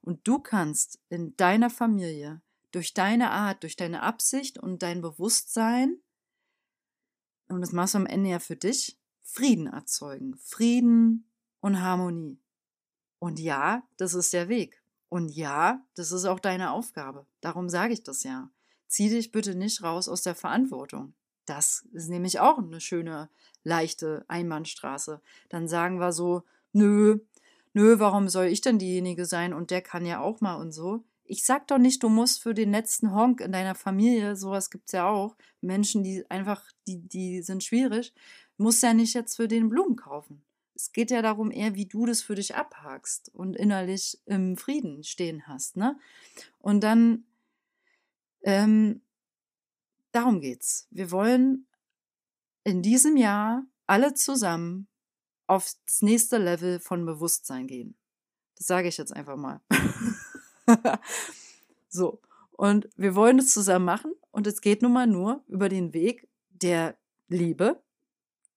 Und 0.00 0.26
du 0.26 0.38
kannst 0.38 0.98
in 1.08 1.36
deiner 1.36 1.70
Familie 1.70 2.40
durch 2.70 2.94
deine 2.94 3.30
Art, 3.30 3.62
durch 3.62 3.76
deine 3.76 4.02
Absicht 4.02 4.58
und 4.58 4.82
dein 4.82 5.00
Bewusstsein, 5.00 6.00
und 7.48 7.60
das 7.60 7.72
machst 7.72 7.94
du 7.94 7.98
am 7.98 8.06
Ende 8.06 8.30
ja 8.30 8.38
für 8.40 8.56
dich, 8.56 8.97
Frieden 9.30 9.66
erzeugen. 9.66 10.36
Frieden 10.36 11.28
und 11.60 11.82
Harmonie. 11.82 12.38
Und 13.18 13.38
ja, 13.38 13.82
das 13.98 14.14
ist 14.14 14.32
der 14.32 14.48
Weg. 14.48 14.82
Und 15.10 15.28
ja, 15.28 15.84
das 15.94 16.12
ist 16.12 16.24
auch 16.24 16.40
deine 16.40 16.70
Aufgabe. 16.72 17.26
Darum 17.40 17.68
sage 17.68 17.92
ich 17.92 18.02
das 18.02 18.22
ja. 18.24 18.50
Zieh 18.86 19.10
dich 19.10 19.30
bitte 19.30 19.54
nicht 19.54 19.82
raus 19.82 20.08
aus 20.08 20.22
der 20.22 20.34
Verantwortung. 20.34 21.12
Das 21.44 21.86
ist 21.92 22.08
nämlich 22.08 22.40
auch 22.40 22.58
eine 22.58 22.80
schöne, 22.80 23.28
leichte 23.64 24.24
Einbahnstraße. 24.28 25.20
Dann 25.50 25.68
sagen 25.68 25.98
wir 26.00 26.12
so, 26.12 26.42
nö, 26.72 27.18
nö, 27.74 27.98
warum 27.98 28.28
soll 28.28 28.46
ich 28.46 28.62
denn 28.62 28.78
diejenige 28.78 29.26
sein 29.26 29.52
und 29.52 29.70
der 29.70 29.82
kann 29.82 30.06
ja 30.06 30.20
auch 30.20 30.40
mal 30.40 30.56
und 30.56 30.72
so. 30.72 31.04
Ich 31.24 31.44
sag 31.44 31.66
doch 31.68 31.78
nicht, 31.78 32.02
du 32.02 32.08
musst 32.08 32.42
für 32.42 32.54
den 32.54 32.70
letzten 32.70 33.12
Honk 33.12 33.42
in 33.42 33.52
deiner 33.52 33.74
Familie, 33.74 34.36
sowas 34.36 34.70
gibt 34.70 34.86
es 34.86 34.92
ja 34.92 35.06
auch, 35.06 35.36
Menschen, 35.60 36.02
die 36.02 36.24
einfach, 36.30 36.64
die, 36.86 37.06
die 37.06 37.42
sind 37.42 37.62
schwierig, 37.62 38.14
musst 38.58 38.82
ja 38.82 38.92
nicht 38.92 39.14
jetzt 39.14 39.36
für 39.36 39.48
den 39.48 39.68
Blumen 39.68 39.96
kaufen. 39.96 40.42
Es 40.74 40.92
geht 40.92 41.10
ja 41.10 41.22
darum 41.22 41.50
eher, 41.50 41.74
wie 41.74 41.86
du 41.86 42.06
das 42.06 42.22
für 42.22 42.34
dich 42.34 42.54
abhakst 42.54 43.34
und 43.34 43.56
innerlich 43.56 44.20
im 44.26 44.56
Frieden 44.56 45.02
stehen 45.02 45.48
hast, 45.48 45.76
ne? 45.76 45.98
Und 46.60 46.82
dann, 46.82 47.24
ähm, 48.42 49.00
darum 50.12 50.40
geht's. 50.40 50.86
Wir 50.90 51.10
wollen 51.10 51.66
in 52.62 52.82
diesem 52.82 53.16
Jahr 53.16 53.64
alle 53.86 54.14
zusammen 54.14 54.86
aufs 55.46 55.80
nächste 56.00 56.38
Level 56.38 56.78
von 56.78 57.04
Bewusstsein 57.06 57.66
gehen. 57.66 57.96
Das 58.56 58.66
sage 58.66 58.88
ich 58.88 58.98
jetzt 58.98 59.14
einfach 59.14 59.36
mal. 59.36 59.60
so. 61.88 62.20
Und 62.52 62.88
wir 62.96 63.14
wollen 63.14 63.38
es 63.38 63.52
zusammen 63.52 63.84
machen 63.84 64.12
und 64.30 64.46
es 64.46 64.60
geht 64.60 64.82
nun 64.82 64.92
mal 64.92 65.06
nur 65.06 65.42
über 65.46 65.68
den 65.68 65.92
Weg 65.92 66.28
der 66.50 66.96
Liebe, 67.28 67.82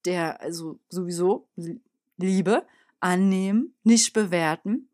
der 0.04 0.40
also 0.40 0.78
sowieso 0.88 1.48
Liebe, 2.16 2.66
annehmen, 3.00 3.74
nicht 3.82 4.12
bewerten, 4.12 4.88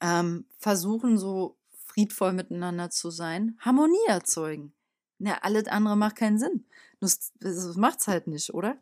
ähm, 0.00 0.46
versuchen 0.58 1.18
so 1.18 1.56
friedvoll 1.86 2.32
miteinander 2.32 2.90
zu 2.90 3.10
sein, 3.10 3.56
Harmonie 3.60 4.06
erzeugen. 4.08 4.72
Ja, 5.18 5.38
alles 5.42 5.68
andere 5.68 5.96
macht 5.96 6.16
keinen 6.16 6.38
Sinn. 6.38 6.66
Das, 7.00 7.32
das 7.38 7.76
macht's 7.76 8.08
halt 8.08 8.26
nicht, 8.26 8.52
oder? 8.52 8.78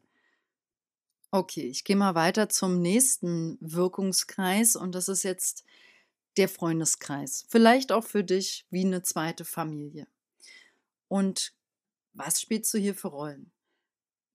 Okay, 1.30 1.68
ich 1.68 1.84
gehe 1.84 1.96
mal 1.96 2.14
weiter 2.14 2.48
zum 2.48 2.80
nächsten 2.80 3.58
Wirkungskreis 3.60 4.76
und 4.76 4.94
das 4.94 5.08
ist 5.08 5.22
jetzt 5.22 5.64
der 6.36 6.48
Freundeskreis. 6.48 7.46
Vielleicht 7.48 7.92
auch 7.92 8.04
für 8.04 8.24
dich 8.24 8.66
wie 8.70 8.84
eine 8.84 9.02
zweite 9.02 9.44
Familie. 9.44 10.06
Und 11.08 11.52
was 12.14 12.40
spielst 12.40 12.72
du 12.74 12.78
hier 12.78 12.94
für 12.94 13.08
Rollen? 13.08 13.51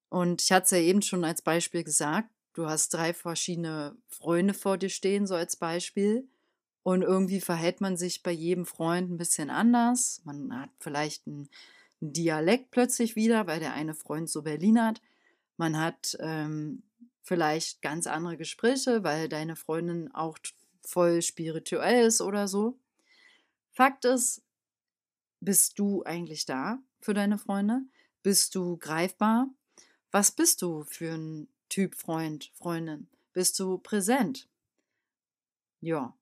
Und 0.09 0.41
ich 0.41 0.51
hatte 0.51 0.65
es 0.65 0.71
ja 0.71 0.77
eben 0.77 1.01
schon 1.01 1.23
als 1.23 1.41
Beispiel 1.41 1.83
gesagt, 1.83 2.29
du 2.53 2.67
hast 2.67 2.93
drei 2.93 3.13
verschiedene 3.13 3.95
Freunde 4.07 4.53
vor 4.53 4.77
dir 4.77 4.89
stehen, 4.89 5.27
so 5.27 5.35
als 5.35 5.55
Beispiel. 5.55 6.27
Und 6.83 7.01
irgendwie 7.01 7.41
verhält 7.41 7.81
man 7.81 7.97
sich 7.97 8.23
bei 8.23 8.31
jedem 8.31 8.65
Freund 8.65 9.11
ein 9.11 9.17
bisschen 9.17 9.49
anders. 9.49 10.21
Man 10.23 10.57
hat 10.57 10.69
vielleicht 10.79 11.27
einen 11.27 11.49
Dialekt 11.99 12.71
plötzlich 12.71 13.15
wieder, 13.15 13.47
weil 13.47 13.59
der 13.59 13.73
eine 13.73 13.93
Freund 13.93 14.29
so 14.29 14.43
Berlin 14.43 14.81
hat. 14.81 15.01
Man 15.57 15.77
hat 15.77 16.17
ähm, 16.21 16.83
vielleicht 17.21 17.81
ganz 17.81 18.07
andere 18.07 18.37
Gespräche, 18.37 19.03
weil 19.03 19.27
deine 19.27 19.55
Freundin 19.55 20.13
auch 20.13 20.37
voll 20.81 21.21
spirituell 21.21 22.05
ist 22.05 22.21
oder 22.21 22.47
so. 22.47 22.79
Fakt 23.73 24.05
ist, 24.05 24.41
bist 25.41 25.77
du 25.77 26.03
eigentlich 26.03 26.45
da 26.45 26.79
für 27.01 27.13
deine 27.13 27.37
Freunde? 27.37 27.81
Bist 28.23 28.55
du 28.55 28.77
greifbar? 28.77 29.49
Was 30.17 30.31
bist 30.31 30.63
du 30.63 30.83
für 30.83 31.13
ein 31.13 31.47
Typ 31.69 31.93
Freund, 31.93 32.51
Freundin? 32.55 33.07
Bist 33.33 33.59
du 33.59 33.77
präsent? 33.77 34.49
Ja. 35.79 36.17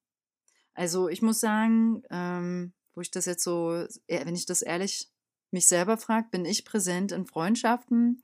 Also 0.74 1.08
ich 1.08 1.22
muss 1.22 1.40
sagen, 1.40 2.04
ähm, 2.10 2.74
wo 2.94 3.00
ich 3.00 3.10
das 3.10 3.24
jetzt 3.24 3.46
so, 3.46 3.86
wenn 4.10 4.36
ich 4.36 4.46
das 4.46 4.62
ehrlich 4.64 5.08
mich 5.52 5.70
selber 5.70 5.96
frage, 5.96 6.28
bin 6.30 6.44
ich 6.44 6.66
präsent 6.66 7.14
in 7.14 7.26
Freundschaften? 7.26 8.22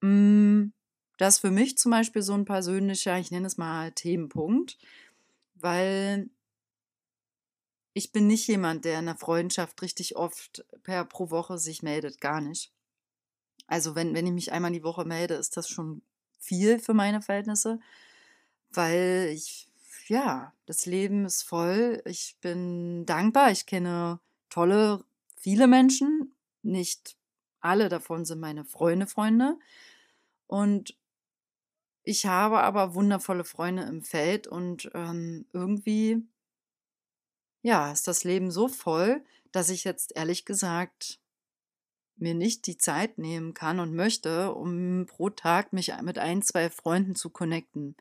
Mm, 0.00 0.68
das 1.18 1.34
ist 1.34 1.40
für 1.40 1.50
mich 1.50 1.76
zum 1.76 1.90
Beispiel 1.90 2.22
so 2.22 2.32
ein 2.32 2.46
persönlicher, 2.46 3.18
ich 3.18 3.30
nenne 3.30 3.46
es 3.46 3.58
mal 3.58 3.92
Themenpunkt, 3.92 4.78
weil 5.56 6.30
ich 7.92 8.10
bin 8.10 8.26
nicht 8.26 8.48
jemand, 8.48 8.86
der 8.86 9.00
in 9.00 9.04
der 9.04 9.18
Freundschaft 9.18 9.82
richtig 9.82 10.16
oft 10.16 10.64
per 10.82 11.04
pro 11.04 11.28
Woche 11.28 11.58
sich 11.58 11.82
meldet, 11.82 12.22
gar 12.22 12.40
nicht. 12.40 12.72
Also 13.66 13.94
wenn, 13.94 14.14
wenn 14.14 14.26
ich 14.26 14.32
mich 14.32 14.52
einmal 14.52 14.72
die 14.72 14.82
Woche 14.82 15.04
melde, 15.04 15.34
ist 15.34 15.56
das 15.56 15.68
schon 15.68 16.02
viel 16.38 16.78
für 16.78 16.94
meine 16.94 17.22
Verhältnisse, 17.22 17.80
weil 18.70 19.30
ich, 19.32 19.68
ja, 20.08 20.52
das 20.66 20.86
Leben 20.86 21.24
ist 21.24 21.42
voll. 21.42 22.02
Ich 22.04 22.36
bin 22.40 23.06
dankbar. 23.06 23.50
Ich 23.50 23.66
kenne 23.66 24.20
tolle, 24.50 25.04
viele 25.36 25.66
Menschen. 25.66 26.34
Nicht 26.62 27.16
alle 27.60 27.88
davon 27.88 28.24
sind 28.24 28.40
meine 28.40 28.64
Freunde, 28.64 29.06
Freunde. 29.06 29.58
Und 30.46 30.96
ich 32.02 32.26
habe 32.26 32.60
aber 32.60 32.94
wundervolle 32.94 33.44
Freunde 33.44 33.84
im 33.84 34.02
Feld 34.02 34.46
und 34.46 34.90
ähm, 34.94 35.46
irgendwie, 35.54 36.22
ja, 37.62 37.90
ist 37.90 38.06
das 38.06 38.24
Leben 38.24 38.50
so 38.50 38.68
voll, 38.68 39.24
dass 39.52 39.70
ich 39.70 39.84
jetzt 39.84 40.14
ehrlich 40.14 40.44
gesagt 40.44 41.18
mir 42.16 42.34
nicht 42.34 42.66
die 42.66 42.76
Zeit 42.76 43.18
nehmen 43.18 43.54
kann 43.54 43.80
und 43.80 43.94
möchte, 43.94 44.52
um 44.54 45.06
pro 45.06 45.30
Tag 45.30 45.72
mich 45.72 45.92
mit 46.02 46.18
ein, 46.18 46.42
zwei 46.42 46.70
Freunden 46.70 47.14
zu 47.14 47.30
connecten. 47.30 47.96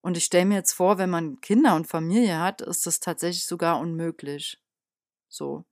Und 0.00 0.16
ich 0.16 0.24
stelle 0.24 0.46
mir 0.46 0.56
jetzt 0.56 0.72
vor, 0.74 0.98
wenn 0.98 1.10
man 1.10 1.40
Kinder 1.40 1.74
und 1.76 1.86
Familie 1.86 2.38
hat, 2.38 2.60
ist 2.60 2.86
das 2.86 3.00
tatsächlich 3.00 3.46
sogar 3.46 3.80
unmöglich. 3.80 4.58
So. 5.28 5.64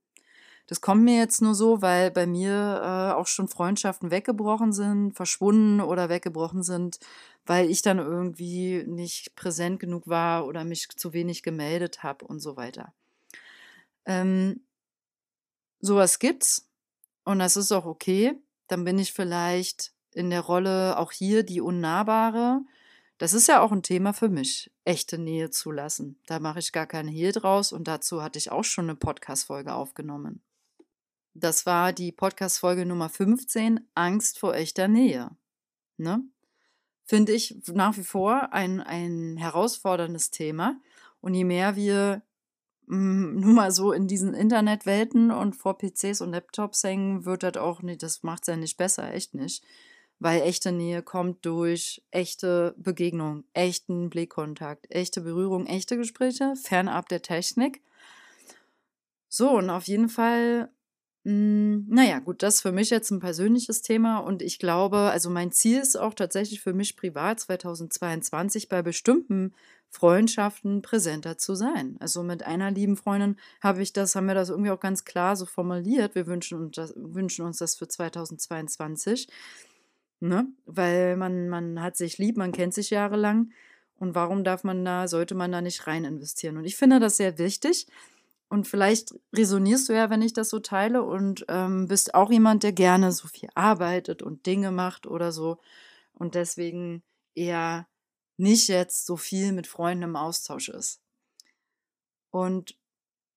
Das 0.67 0.81
kommt 0.81 1.03
mir 1.03 1.19
jetzt 1.19 1.43
nur 1.43 1.55
so, 1.55 1.83
weil 1.83 2.11
bei 2.11 2.27
mir 2.27 2.81
äh, 2.83 3.13
auch 3.15 3.27
schon 3.27 3.49
Freundschaften 3.49 4.11
weggebrochen 4.11 4.73
sind, 4.73 5.13
verschwunden 5.13 5.81
oder 5.81 6.09
weggebrochen 6.09 6.63
sind, 6.63 6.99
weil 7.45 7.69
ich 7.69 7.83
dann 7.83 7.99
irgendwie 7.99 8.85
nicht 8.87 9.35
präsent 9.37 9.81
genug 9.81 10.09
war 10.09 10.47
oder 10.47 10.65
mich 10.65 10.89
zu 10.89 11.13
wenig 11.13 11.43
gemeldet 11.43 12.03
habe 12.03 12.25
und 12.25 12.41
so 12.41 12.57
weiter. 12.57 12.95
Ähm, 14.07 14.63
sowas 15.81 16.19
gibt's 16.19 16.72
und 17.25 17.39
das 17.39 17.57
ist 17.57 17.73
auch 17.73 17.87
okay. 17.87 18.35
Dann 18.69 18.85
bin 18.85 18.99
ich 18.99 19.13
vielleicht 19.13 19.93
in 20.15 20.31
der 20.31 20.41
Rolle 20.41 20.99
auch 20.99 21.13
hier 21.13 21.43
die 21.43 21.61
Unnahbare. 21.61 22.63
Das 23.19 23.35
ist 23.35 23.49
ja 23.49 23.61
auch 23.61 23.73
ein 23.73 23.83
Thema 23.83 24.13
für 24.13 24.29
mich, 24.29 24.73
echte 24.85 25.19
Nähe 25.19 25.51
zu 25.51 25.71
lassen. 25.71 26.19
Da 26.27 26.41
mache 26.41 26.59
ich 26.59 26.73
gar 26.73 26.87
keine 26.87 27.11
Hehl 27.11 27.33
draus 27.33 27.73
und 27.73 27.87
dazu 27.87 28.23
hatte 28.23 28.39
ich 28.39 28.51
auch 28.51 28.65
schon 28.65 28.87
eine 28.87 28.97
Podcast-Folge 28.97 29.75
aufgenommen. 29.75 30.43
Das 31.35 31.65
war 31.65 31.93
die 31.93 32.13
Podcast-Folge 32.13 32.85
Nummer 32.85 33.09
15, 33.09 33.89
Angst 33.95 34.39
vor 34.39 34.55
echter 34.55 34.89
Nähe. 34.89 35.31
Ne? 35.97 36.23
Finde 37.05 37.33
ich 37.33 37.57
nach 37.73 37.97
wie 37.97 38.05
vor 38.05 38.53
ein, 38.53 38.81
ein 38.81 39.37
herausforderndes 39.37 40.31
Thema. 40.31 40.81
Und 41.21 41.35
je 41.35 41.45
mehr 41.45 41.77
wir 41.77 42.23
nur 42.93 43.55
mal 43.55 43.71
so 43.71 43.93
in 43.93 44.07
diesen 44.07 44.35
Internetwelten 44.35 45.31
und 45.31 45.57
vor 45.57 45.79
PCs 45.79 46.21
und 46.21 46.33
Laptops 46.33 46.85
hängen, 46.85 47.25
wird 47.25 47.43
das 47.43 47.57
auch 47.57 47.83
nicht, 47.83 48.03
das 48.03 48.23
macht 48.23 48.43
es 48.43 48.49
ja 48.49 48.57
nicht 48.57 48.77
besser, 48.77 49.13
echt 49.15 49.35
nicht. 49.35 49.65
Weil 50.19 50.43
echte 50.43 50.71
Nähe 50.73 51.03
kommt 51.03 51.45
durch 51.45 52.03
echte 52.11 52.75
Begegnung, 52.77 53.45
echten 53.55 54.11
Blickkontakt, 54.11 54.87
echte 54.91 55.23
Berührung, 55.23 55.67
echte 55.67 55.97
Gespräche, 55.97 56.55
fernab 56.55 57.09
der 57.09 57.23
Technik. 57.23 57.83
So, 59.29 59.51
und 59.51 59.71
auf 59.71 59.85
jeden 59.85 60.09
Fall 60.09 60.69
hm, 61.25 61.87
naja, 61.89 62.19
gut, 62.19 62.43
das 62.43 62.57
ist 62.57 62.61
für 62.63 62.73
mich 62.73 62.91
jetzt 62.91 63.11
ein 63.13 63.21
persönliches 63.21 63.83
Thema 63.83 64.19
und 64.19 64.43
ich 64.43 64.59
glaube, 64.59 64.99
also 64.99 65.31
mein 65.31 65.53
Ziel 65.53 65.79
ist 65.79 65.97
auch 65.97 66.15
tatsächlich 66.15 66.61
für 66.61 66.73
mich 66.73 66.97
privat 66.97 67.39
2022 67.41 68.69
bei 68.69 68.83
bestimmten 68.83 69.55
Freundschaften 69.93 70.81
präsenter 70.81 71.37
zu 71.37 71.55
sein. 71.55 71.97
Also 72.01 72.23
mit 72.23 72.45
einer 72.45 72.71
lieben 72.71 72.97
Freundin 72.97 73.37
habe 73.61 73.83
ich 73.83 73.93
das, 73.93 74.17
haben 74.17 74.27
wir 74.27 74.35
das 74.35 74.49
irgendwie 74.49 74.71
auch 74.71 74.81
ganz 74.81 75.05
klar 75.05 75.37
so 75.37 75.45
formuliert. 75.45 76.15
Wir 76.15 76.27
wünschen 76.27 76.59
uns 76.59 76.77
das, 76.77 76.95
wünschen 76.97 77.45
uns 77.45 77.59
das 77.59 77.77
für 77.77 77.87
2022. 77.87 79.29
Ne? 80.21 80.47
Weil 80.65 81.17
man, 81.17 81.51
man 81.51 81.83
hat 81.83 81.99
sich 81.99 82.17
lieb, 82.17 82.39
man 82.39 82.53
kennt 82.53 82.73
sich 82.73 82.89
jahrelang. 82.89 83.51
Und 83.97 84.15
warum 84.15 84.45
darf 84.45 84.65
man 84.65 84.83
da, 84.83 85.07
sollte 85.09 85.35
man 85.35 85.53
da 85.53 85.61
nicht 85.61 85.87
rein 85.87 86.05
investieren? 86.05 86.57
Und 86.57 86.65
ich 86.65 86.77
finde 86.77 86.99
das 86.99 87.19
sehr 87.19 87.37
wichtig. 87.37 87.87
Und 88.49 88.67
vielleicht 88.67 89.15
resonierst 89.35 89.91
du 89.91 89.93
ja, 89.93 90.09
wenn 90.09 90.23
ich 90.23 90.33
das 90.33 90.49
so 90.49 90.59
teile 90.59 91.03
und 91.03 91.45
ähm, 91.49 91.87
bist 91.87 92.15
auch 92.15 92.31
jemand, 92.31 92.63
der 92.63 92.73
gerne 92.73 93.13
so 93.13 93.29
viel 93.29 93.51
arbeitet 93.55 94.23
und 94.23 94.47
Dinge 94.47 94.71
macht 94.71 95.07
oder 95.07 95.33
so. 95.33 95.59
Und 96.15 96.35
deswegen 96.35 97.03
eher 97.35 97.87
nicht 98.37 98.69
jetzt 98.69 99.07
so 99.07 99.17
viel 99.17 99.53
mit 99.53 99.67
Freunden 99.67 100.05
im 100.05 100.17
Austausch 100.17 100.69
ist. 100.69 101.01
Und 102.31 102.77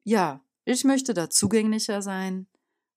ja, 0.03 0.43
ich 0.63 0.83
möchte 0.83 1.13
da 1.13 1.29
zugänglicher 1.29 2.01
sein 2.01 2.47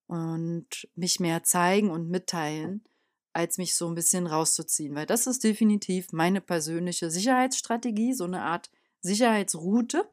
und 0.06 0.88
mich 0.94 1.20
mehr 1.20 1.42
zeigen 1.42 1.90
und 1.90 2.08
mitteilen, 2.08 2.84
als 3.32 3.58
mich 3.58 3.76
so 3.76 3.88
ein 3.88 3.94
bisschen 3.94 4.26
rauszuziehen, 4.26 4.94
weil 4.94 5.06
das 5.06 5.26
ist 5.26 5.44
definitiv 5.44 6.12
meine 6.12 6.40
persönliche 6.40 7.10
Sicherheitsstrategie, 7.10 8.14
so 8.14 8.24
eine 8.24 8.42
Art 8.42 8.70
Sicherheitsroute. 9.00 10.08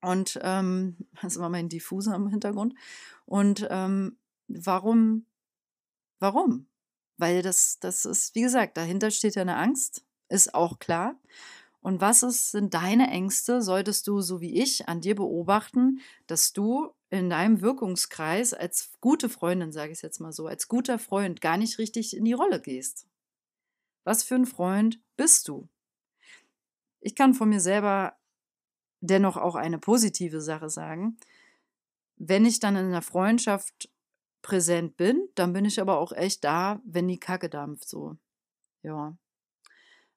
Und 0.00 0.38
ähm, 0.42 0.96
das 1.22 1.38
war 1.38 1.48
mein 1.48 1.68
Diffuser 1.68 2.14
im 2.14 2.28
Hintergrund. 2.28 2.74
Und 3.24 3.66
ähm, 3.70 4.18
warum? 4.48 5.26
Warum? 6.18 6.66
Weil 7.16 7.42
das, 7.42 7.78
das 7.80 8.04
ist, 8.04 8.34
wie 8.34 8.42
gesagt, 8.42 8.76
dahinter 8.76 9.10
steht 9.10 9.34
ja 9.34 9.42
eine 9.42 9.56
Angst, 9.56 10.04
ist 10.28 10.54
auch 10.54 10.78
klar. 10.78 11.16
Und 11.80 12.00
was 12.00 12.22
ist, 12.22 12.50
sind 12.50 12.74
deine 12.74 13.08
Ängste? 13.08 13.62
Solltest 13.62 14.06
du, 14.08 14.20
so 14.20 14.40
wie 14.40 14.60
ich, 14.60 14.88
an 14.88 15.00
dir 15.00 15.14
beobachten, 15.14 16.00
dass 16.26 16.52
du 16.52 16.92
in 17.10 17.30
deinem 17.30 17.60
Wirkungskreis 17.60 18.52
als 18.52 18.92
gute 19.00 19.28
Freundin, 19.28 19.72
sage 19.72 19.92
ich 19.92 20.02
jetzt 20.02 20.20
mal 20.20 20.32
so, 20.32 20.46
als 20.46 20.68
guter 20.68 20.98
Freund 20.98 21.40
gar 21.40 21.56
nicht 21.56 21.78
richtig 21.78 22.16
in 22.16 22.24
die 22.24 22.32
Rolle 22.32 22.60
gehst? 22.60 23.06
Was 24.04 24.22
für 24.22 24.34
ein 24.34 24.46
Freund 24.46 25.00
bist 25.16 25.48
du? 25.48 25.68
Ich 27.00 27.14
kann 27.14 27.34
von 27.34 27.48
mir 27.48 27.60
selber 27.60 28.16
dennoch 29.00 29.36
auch 29.36 29.54
eine 29.54 29.78
positive 29.78 30.40
Sache 30.40 30.68
sagen. 30.68 31.16
Wenn 32.16 32.44
ich 32.44 32.58
dann 32.58 32.76
in 32.76 32.86
einer 32.86 33.02
Freundschaft 33.02 33.88
präsent 34.42 34.96
bin, 34.96 35.28
dann 35.34 35.52
bin 35.52 35.64
ich 35.64 35.80
aber 35.80 35.98
auch 35.98 36.12
echt 36.12 36.42
da, 36.44 36.80
wenn 36.84 37.06
die 37.06 37.20
Kacke 37.20 37.48
dampft, 37.48 37.88
so. 37.88 38.16
Ja. 38.82 39.16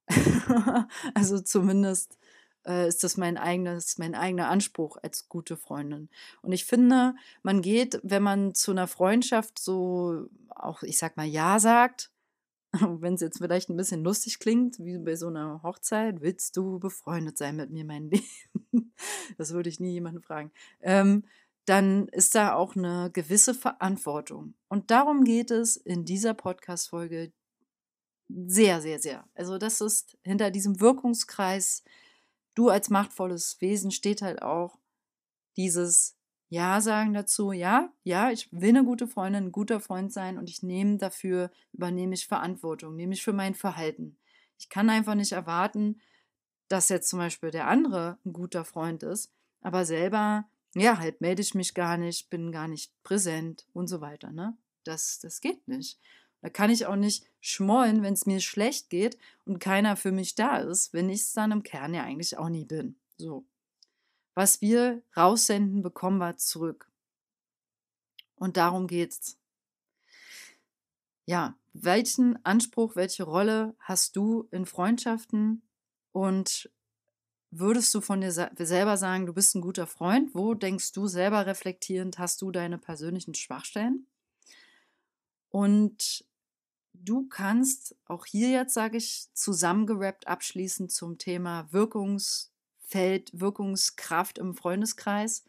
also 1.14 1.40
zumindest 1.40 2.18
äh, 2.66 2.88
ist 2.88 3.04
das 3.04 3.18
mein 3.18 3.38
eigenes, 3.38 3.98
mein 3.98 4.16
eigener 4.16 4.50
Anspruch 4.50 4.98
als 5.02 5.28
gute 5.30 5.58
Freundin. 5.58 6.10
Und 6.42 6.52
ich 6.52 6.66
finde, 6.66 7.16
man 7.44 7.62
geht, 7.62 8.00
wenn 8.04 8.24
man 8.24 8.54
zu 8.54 8.72
einer 8.72 8.88
Freundschaft 8.88 9.60
so 9.60 10.28
auch, 10.50 10.84
ich 10.84 10.98
sag 10.98 11.18
mal, 11.18 11.26
Ja 11.26 11.60
sagt, 11.60 12.12
wenn 12.80 13.16
es 13.16 13.22
jetzt 13.22 13.40
vielleicht 13.40 13.70
ein 13.70 13.78
bisschen 13.78 14.04
lustig 14.04 14.40
klingt, 14.40 14.80
wie 14.80 14.98
bei 14.98 15.16
so 15.16 15.28
einer 15.28 15.62
Hochzeit, 15.64 16.22
willst 16.22 16.56
du 16.56 16.80
befreundet 16.80 17.38
sein 17.38 17.56
mit 17.56 17.72
mir, 17.72 17.86
mein 17.86 18.10
Leben? 18.10 18.94
das 19.38 19.54
würde 19.54 19.70
ich 19.70 19.80
nie 19.80 19.94
jemanden 19.94 20.22
fragen. 20.22 20.52
Ähm, 20.82 21.24
dann 21.66 22.08
ist 22.08 22.34
da 22.36 22.56
auch 22.56 22.76
eine 22.76 23.12
gewisse 23.14 23.54
Verantwortung. 23.54 24.56
Und 24.68 24.90
darum 24.90 25.24
geht 25.24 25.52
es 25.52 25.78
in 25.78 26.06
dieser 26.06 26.34
Podcast-Folge 26.34 27.32
sehr, 28.48 28.82
sehr, 28.82 29.00
sehr. 29.00 29.28
Also, 29.36 29.58
das 29.58 29.82
ist 29.82 30.18
hinter 30.24 30.52
diesem 30.52 30.80
Wirkungskreis, 30.80 31.84
du 32.56 32.70
als 32.70 32.90
machtvolles 32.90 33.60
Wesen 33.62 33.92
steht 33.92 34.22
halt 34.22 34.42
auch 34.42 34.78
dieses 35.58 36.18
ja 36.52 36.82
sagen 36.82 37.14
dazu, 37.14 37.54
ja, 37.54 37.94
ja, 38.04 38.30
ich 38.30 38.50
will 38.52 38.70
eine 38.70 38.84
gute 38.84 39.08
Freundin, 39.08 39.46
ein 39.46 39.52
guter 39.54 39.80
Freund 39.80 40.12
sein 40.12 40.38
und 40.38 40.50
ich 40.50 40.62
nehme 40.62 40.98
dafür, 40.98 41.50
übernehme 41.72 42.14
ich 42.14 42.28
Verantwortung, 42.28 42.98
nehme 42.98 43.14
ich 43.14 43.24
für 43.24 43.32
mein 43.32 43.56
Verhalten. 43.56 44.18
Ich 44.60 44.68
kann 44.68 44.90
einfach 44.90 45.16
nicht 45.16 45.32
erwarten, 45.32 46.02
dass 46.68 46.90
jetzt 46.90 47.10
zum 47.10 47.20
Beispiel 47.20 47.52
der 47.52 47.68
andere 47.68 48.18
ein 48.26 48.34
guter 48.34 48.66
Freund 48.66 49.02
ist, 49.02 49.32
aber 49.62 49.86
selber, 49.86 50.46
ja, 50.76 51.00
halt 51.00 51.22
melde 51.22 51.42
ich 51.42 51.56
mich 51.56 51.74
gar 51.74 51.98
nicht, 51.98 52.30
bin 52.30 52.52
gar 52.52 52.68
nicht 52.68 52.92
präsent 53.04 53.66
und 53.72 53.88
so 53.88 54.02
weiter, 54.02 54.32
ne? 54.32 54.58
Das, 54.84 55.20
das 55.20 55.40
geht 55.40 55.68
nicht. 55.70 56.00
Da 56.42 56.50
kann 56.50 56.70
ich 56.70 56.86
auch 56.86 56.96
nicht 56.96 57.26
schmollen, 57.40 58.04
wenn 58.04 58.14
es 58.14 58.26
mir 58.26 58.40
schlecht 58.40 58.90
geht 58.90 59.18
und 59.46 59.60
keiner 59.60 59.96
für 59.96 60.12
mich 60.12 60.36
da 60.36 60.58
ist, 60.58 60.94
wenn 60.94 61.10
ich 61.10 61.22
es 61.22 61.34
dann 61.34 61.52
im 61.52 61.64
Kern 61.64 61.94
ja 61.94 62.04
eigentlich 62.04 62.38
auch 62.38 62.50
nie 62.50 62.66
bin. 62.66 62.96
So 63.18 63.46
was 64.36 64.62
wir 64.62 65.02
raussenden, 65.16 65.82
bekommen 65.82 66.18
wir 66.18 66.38
zurück. 66.38 66.90
Und 68.36 68.58
darum 68.58 68.88
geht's. 68.88 69.38
Ja, 71.26 71.56
welchen 71.74 72.44
Anspruch, 72.46 72.96
welche 72.96 73.24
Rolle 73.24 73.76
hast 73.80 74.16
du 74.16 74.48
in 74.52 74.66
Freundschaften 74.66 75.62
und 76.12 76.70
würdest 77.52 77.94
du 77.94 78.02
von 78.02 78.22
dir 78.22 78.32
selber 78.32 78.98
sagen, 78.98 79.26
du 79.26 79.34
bist 79.34 79.56
ein 79.56 79.62
guter 79.62 79.88
Freund? 79.88 80.34
Wo 80.34 80.54
denkst 80.54 80.92
du 80.94 81.08
selber 81.08 81.46
reflektierend, 81.46 82.18
hast 82.18 82.42
du 82.42 82.52
deine 82.52 82.78
persönlichen 82.78 83.36
Schwachstellen? 83.36 84.08
Und 85.50 86.26
du 86.94 87.28
kannst 87.28 87.96
auch 88.06 88.26
hier 88.26 88.50
jetzt, 88.50 88.74
sage 88.74 88.98
ich, 88.98 89.28
zusammengerappt 89.34 90.28
abschließen 90.28 90.90
zum 90.90 91.18
Thema 91.18 91.68
Wirkungs- 91.72 92.52
Feld 92.92 93.32
Wirkungskraft 93.34 94.38
im 94.38 94.54
Freundeskreis. 94.54 95.46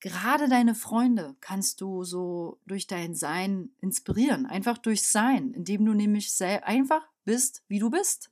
Gerade 0.00 0.48
deine 0.48 0.74
Freunde 0.74 1.36
kannst 1.40 1.82
du 1.82 2.04
so 2.04 2.58
durch 2.64 2.86
dein 2.86 3.14
Sein 3.14 3.70
inspirieren, 3.82 4.46
einfach 4.46 4.78
durch 4.78 5.06
Sein, 5.06 5.52
indem 5.52 5.84
du 5.84 5.92
nämlich 5.92 6.32
einfach 6.42 7.06
bist, 7.24 7.62
wie 7.68 7.78
du 7.78 7.90
bist. 7.90 8.30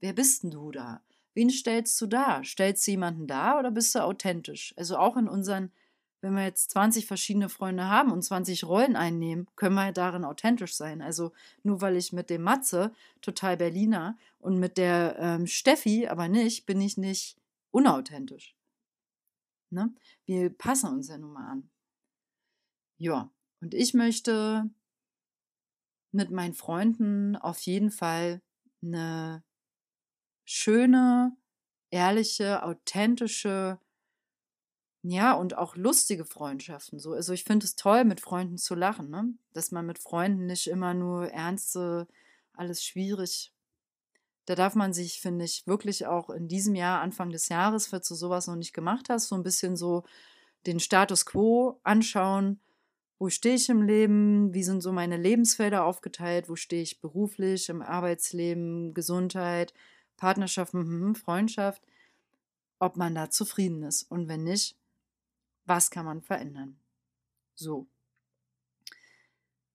Wer 0.00 0.12
bist 0.12 0.42
denn 0.42 0.50
du 0.50 0.72
da? 0.72 1.02
Wen 1.34 1.50
stellst 1.50 2.00
du 2.00 2.06
da? 2.06 2.42
Stellst 2.42 2.84
du 2.86 2.90
jemanden 2.90 3.28
da 3.28 3.58
oder 3.60 3.70
bist 3.70 3.94
du 3.94 4.02
authentisch? 4.02 4.74
Also 4.76 4.96
auch 4.96 5.16
in 5.16 5.28
unseren 5.28 5.70
wenn 6.20 6.34
wir 6.34 6.44
jetzt 6.44 6.70
20 6.70 7.06
verschiedene 7.06 7.48
Freunde 7.48 7.88
haben 7.88 8.12
und 8.12 8.22
20 8.22 8.64
Rollen 8.64 8.96
einnehmen, 8.96 9.46
können 9.56 9.74
wir 9.74 9.92
darin 9.92 10.24
authentisch 10.24 10.74
sein. 10.74 11.02
Also 11.02 11.32
nur 11.62 11.80
weil 11.80 11.96
ich 11.96 12.12
mit 12.12 12.30
dem 12.30 12.42
Matze 12.42 12.92
total 13.20 13.56
Berliner 13.56 14.18
und 14.38 14.58
mit 14.58 14.76
der 14.76 15.16
ähm, 15.18 15.46
Steffi 15.46 16.08
aber 16.08 16.28
nicht, 16.28 16.66
bin 16.66 16.80
ich 16.80 16.96
nicht 16.96 17.36
unauthentisch. 17.70 18.54
Ne? 19.70 19.94
Wir 20.26 20.50
passen 20.50 20.90
uns 20.90 21.08
ja 21.08 21.16
nun 21.16 21.32
mal 21.32 21.48
an. 21.50 21.70
Ja, 22.98 23.30
und 23.60 23.72
ich 23.72 23.94
möchte 23.94 24.68
mit 26.12 26.30
meinen 26.30 26.54
Freunden 26.54 27.36
auf 27.36 27.60
jeden 27.60 27.90
Fall 27.90 28.42
eine 28.82 29.42
schöne, 30.44 31.36
ehrliche, 31.90 32.62
authentische 32.62 33.78
ja, 35.02 35.32
und 35.32 35.56
auch 35.56 35.76
lustige 35.76 36.26
Freundschaften. 36.26 36.98
So. 36.98 37.12
Also 37.12 37.32
ich 37.32 37.44
finde 37.44 37.64
es 37.64 37.74
toll, 37.76 38.04
mit 38.04 38.20
Freunden 38.20 38.58
zu 38.58 38.74
lachen, 38.74 39.08
ne? 39.08 39.32
Dass 39.54 39.70
man 39.70 39.86
mit 39.86 39.98
Freunden 39.98 40.46
nicht 40.46 40.66
immer 40.66 40.92
nur 40.92 41.28
ernste, 41.30 42.06
alles 42.52 42.84
schwierig. 42.84 43.52
Da 44.44 44.54
darf 44.54 44.74
man 44.74 44.92
sich, 44.92 45.20
finde 45.20 45.44
ich, 45.46 45.66
wirklich 45.66 46.06
auch 46.06 46.28
in 46.28 46.48
diesem 46.48 46.74
Jahr, 46.74 47.00
Anfang 47.00 47.30
des 47.30 47.48
Jahres, 47.48 47.86
falls 47.86 48.08
du 48.08 48.14
sowas 48.14 48.46
noch 48.46 48.56
nicht 48.56 48.74
gemacht 48.74 49.08
hast, 49.08 49.28
so 49.28 49.36
ein 49.36 49.42
bisschen 49.42 49.76
so 49.76 50.04
den 50.66 50.80
Status 50.80 51.24
quo 51.24 51.80
anschauen. 51.82 52.60
Wo 53.18 53.30
stehe 53.30 53.54
ich 53.54 53.68
im 53.68 53.82
Leben? 53.82 54.52
Wie 54.52 54.62
sind 54.62 54.82
so 54.82 54.92
meine 54.92 55.16
Lebensfelder 55.16 55.84
aufgeteilt? 55.84 56.48
Wo 56.48 56.56
stehe 56.56 56.82
ich 56.82 57.00
beruflich, 57.00 57.68
im 57.68 57.80
Arbeitsleben, 57.80 58.92
Gesundheit, 58.92 59.72
Partnerschaft, 60.16 60.74
mhm, 60.74 61.14
Freundschaft? 61.14 61.82
Ob 62.78 62.96
man 62.96 63.14
da 63.14 63.30
zufrieden 63.30 63.82
ist. 63.82 64.10
Und 64.10 64.28
wenn 64.28 64.44
nicht, 64.44 64.76
was 65.70 65.88
kann 65.88 66.04
man 66.04 66.20
verändern? 66.20 66.76
So. 67.54 67.86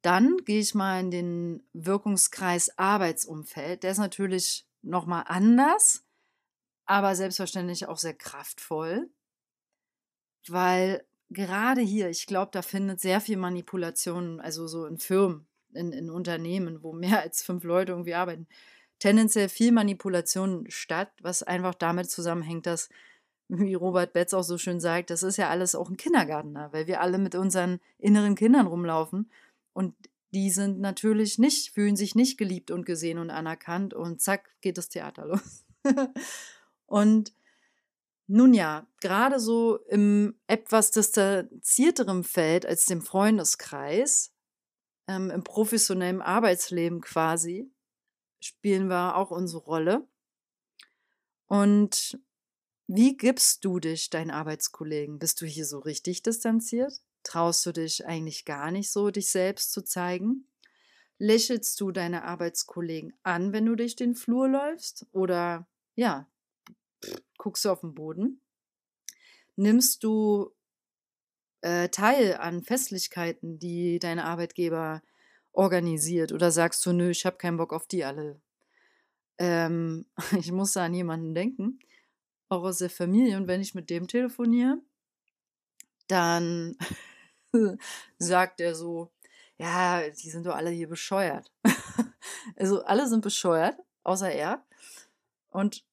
Dann 0.02 0.36
gehe 0.44 0.60
ich 0.60 0.76
mal 0.76 1.00
in 1.00 1.10
den 1.10 1.64
Wirkungskreis 1.72 2.78
Arbeitsumfeld. 2.78 3.84
Der 3.84 3.92
ist 3.92 3.98
natürlich 3.98 4.68
nochmal 4.82 5.24
anders, 5.28 6.04
aber 6.86 7.16
selbstverständlich 7.16 7.88
auch 7.88 7.98
sehr 7.98 8.14
kraftvoll, 8.14 9.10
weil 10.48 11.06
gerade 11.30 11.80
hier, 11.80 12.10
ich 12.10 12.28
glaube, 12.28 12.52
da 12.52 12.62
findet 12.62 13.00
sehr 13.00 13.22
viel 13.22 13.38
Manipulation, 13.38 14.42
also 14.42 14.68
so 14.68 14.86
in 14.86 14.98
Firmen, 14.98 15.48
in, 15.74 15.94
in 15.94 16.10
Unternehmen, 16.10 16.84
wo 16.84 16.92
mehr 16.92 17.22
als 17.22 17.42
fünf 17.42 17.64
Leute 17.64 17.94
irgendwie 17.94 18.16
arbeiten, 18.16 18.48
tendenziell 19.00 19.48
viel 19.48 19.72
Manipulation 19.72 20.70
statt, 20.70 21.14
was 21.22 21.42
einfach 21.42 21.74
damit 21.74 22.12
zusammenhängt, 22.12 22.66
dass 22.66 22.90
wie 23.48 23.74
Robert 23.76 24.14
Betz 24.14 24.34
auch 24.34 24.44
so 24.44 24.58
schön 24.58 24.80
sagt, 24.80 25.10
das 25.10 25.24
ist 25.24 25.38
ja 25.38 25.50
alles 25.50 25.76
auch 25.76 25.90
ein 25.90 25.98
Kindergarten, 25.98 26.56
weil 26.72 26.88
wir 26.88 27.02
alle 27.02 27.18
mit 27.18 27.36
unseren 27.36 27.80
inneren 27.98 28.36
Kindern 28.36 28.68
rumlaufen 28.68 29.30
und 29.74 29.94
die 30.34 30.50
sind 30.50 30.80
natürlich 30.80 31.38
nicht, 31.38 31.74
fühlen 31.74 31.96
sich 31.96 32.16
nicht 32.16 32.38
geliebt 32.38 32.72
und 32.72 32.86
gesehen 32.86 33.20
und 33.20 33.30
anerkannt 33.30 33.94
und 33.94 34.22
zack 34.22 34.50
geht 34.62 34.78
das 34.78 34.90
Theater 34.90 35.26
los. 35.28 35.66
und 36.88 37.34
nun 38.28 38.54
ja, 38.54 38.88
gerade 39.02 39.40
so 39.40 39.78
im 39.88 40.36
etwas 40.48 40.92
distanzierteren 40.92 42.24
Feld 42.24 42.66
als 42.66 42.86
dem 42.86 43.02
Freundeskreis, 43.02 44.34
ähm, 45.08 45.30
im 45.30 45.44
professionellen 45.44 46.22
Arbeitsleben 46.22 47.02
quasi, 47.02 47.72
spielen 48.40 48.88
wir 48.90 49.16
auch 49.16 49.32
unsere 49.32 49.64
Rolle. 49.64 50.08
Und 51.48 52.20
Wie 52.88 53.18
gibst 53.18 53.66
du 53.66 53.80
dich 53.80 54.12
deinen 54.12 54.30
Arbeitskollegen? 54.30 55.18
Bist 55.18 55.42
du 55.42 55.46
hier 55.48 55.66
so 55.66 55.80
richtig 55.80 56.22
distanziert? 56.22 57.02
Traust 57.24 57.66
du 57.66 57.72
dich 57.72 58.06
eigentlich 58.06 58.46
gar 58.46 58.70
nicht 58.70 58.92
so, 58.92 59.10
dich 59.10 59.30
selbst 59.30 59.72
zu 59.72 59.84
zeigen? 59.84 60.48
Lächelst 61.18 61.80
du 61.82 61.92
deine 61.92 62.24
Arbeitskollegen 62.26 63.14
an, 63.24 63.54
wenn 63.54 63.66
du 63.66 63.76
durch 63.76 63.96
den 63.96 64.14
Flur 64.14 64.48
läufst? 64.48 65.08
Oder 65.14 65.68
ja, 65.96 66.28
guckst 67.38 67.66
du 67.66 67.72
auf 67.72 67.82
den 67.82 67.96
Boden? 67.96 68.42
Nimmst 69.56 70.04
du 70.04 70.54
äh, 71.62 71.90
teil 71.90 72.36
an 72.36 72.64
Festlichkeiten, 72.64 73.58
die 73.58 73.98
dein 74.00 74.20
Arbeitgeber 74.20 75.02
organisiert? 75.54 76.32
Oder 76.34 76.52
sagst 76.52 76.86
du, 76.86 76.94
nö, 76.94 77.10
ich 77.10 77.26
habe 77.26 77.38
keinen 77.38 77.58
Bock 77.58 77.74
auf 77.74 77.88
die 77.88 78.04
alle? 78.04 78.42
Ähm, 79.38 80.06
ich 80.40 80.52
muss 80.52 80.74
da 80.74 80.86
an 80.86 80.94
jemanden 80.94 81.34
denken, 81.34 81.80
auch 82.50 82.64
aus 82.64 82.80
der 82.80 82.90
Familie. 82.90 83.38
Und 83.38 83.48
wenn 83.48 83.62
ich 83.62 83.76
mit 83.76 83.90
dem 83.90 84.08
telefoniere, 84.08 84.80
dann 86.08 86.78
sagt 88.18 88.62
er 88.62 88.76
so, 88.76 89.12
ja, 89.58 90.08
die 90.10 90.30
sind 90.30 90.46
doch 90.46 90.56
alle 90.56 90.70
hier 90.70 90.90
bescheuert. 90.90 91.52
also 92.58 92.84
alle 92.84 93.08
sind 93.08 93.22
bescheuert, 93.22 93.78
außer 94.04 94.32
er. 94.32 94.64
Und 95.50 95.84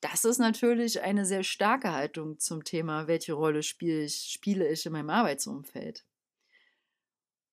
das 0.00 0.24
ist 0.24 0.38
natürlich 0.38 1.00
eine 1.00 1.24
sehr 1.24 1.42
starke 1.44 1.92
Haltung 1.92 2.38
zum 2.38 2.62
Thema, 2.62 3.06
welche 3.06 3.32
Rolle 3.32 3.62
spiele 3.62 4.04
ich, 4.04 4.30
spiele 4.30 4.68
ich 4.68 4.84
in 4.86 4.92
meinem 4.92 5.10
Arbeitsumfeld. 5.10 6.04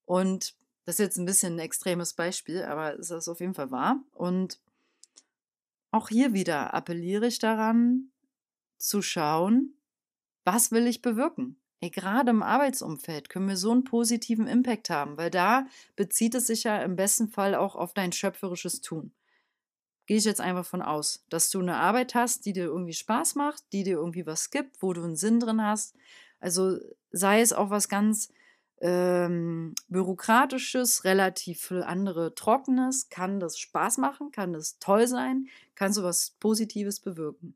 Und 0.06 0.56
das 0.86 0.96
ist 0.96 1.00
jetzt 1.00 1.17
ein 1.17 1.26
bisschen 1.26 1.56
ein 1.56 1.60
extremes 1.60 2.13
Beispiel, 2.13 2.63
aber 2.63 3.00
es 3.00 3.10
ist 3.10 3.30
auf 3.30 3.39
jeden 3.39 3.54
Fall 3.54 3.72
wahr. 3.72 4.04
Und 4.13 4.60
auch 5.91 6.10
hier 6.10 6.34
wieder 6.34 6.74
appelliere 6.74 7.28
ich 7.28 7.39
daran, 7.39 8.12
zu 8.82 9.02
schauen, 9.02 9.76
was 10.44 10.72
will 10.72 10.88
ich 10.88 11.02
bewirken? 11.02 11.58
Ey, 11.82 11.89
gerade 11.89 12.30
im 12.30 12.44
Arbeitsumfeld 12.44 13.30
können 13.30 13.48
wir 13.48 13.58
so 13.58 13.72
einen 13.72 13.84
positiven 13.84 14.48
Impact 14.48 14.89
haben, 14.89 15.17
weil 15.17 15.32
da 15.32 15.65
bezieht 15.96 16.36
es 16.36 16.48
sich 16.48 16.63
ja 16.63 16.82
im 16.82 16.96
besten 16.96 17.30
Fall 17.30 17.56
auch 17.56 17.76
auf 17.76 17.94
dein 17.94 18.12
schöpferisches 18.12 18.82
Tun 18.82 19.13
gehe 20.12 20.17
ich 20.17 20.26
jetzt 20.26 20.41
einfach 20.41 20.65
von 20.65 20.82
aus, 20.82 21.24
dass 21.30 21.50
du 21.50 21.62
eine 21.62 21.78
Arbeit 21.78 22.15
hast, 22.15 22.46
die 22.46 22.52
dir 22.52 22.65
irgendwie 22.65 22.91
Spaß 22.91 23.36
macht, 23.36 23.63
die 23.72 23.84
dir 23.84 23.94
irgendwie 23.94 24.26
was 24.26 24.50
gibt, 24.50 24.82
wo 24.82 24.91
du 24.91 25.02
einen 25.04 25.15
Sinn 25.15 25.39
drin 25.39 25.63
hast. 25.63 25.96
Also 26.41 26.80
sei 27.12 27.39
es 27.39 27.54
auch 27.54 27.70
was 27.70 27.88
ganz 27.88 28.30
ähm, 28.82 29.74
bürokratisches, 29.88 31.06
relativ 31.06 31.62
viel 31.62 31.84
andere 31.84 32.36
Trockenes, 32.36 33.08
kann 33.08 33.39
das 33.39 33.58
Spaß 33.58 34.00
machen, 34.00 34.34
kann 34.34 34.52
das 34.52 34.80
toll 34.80 35.08
sein, 35.08 35.48
kannst 35.76 35.98
du 35.98 36.04
was 36.04 36.32
Positives 36.41 37.00
bewirken. 37.00 37.56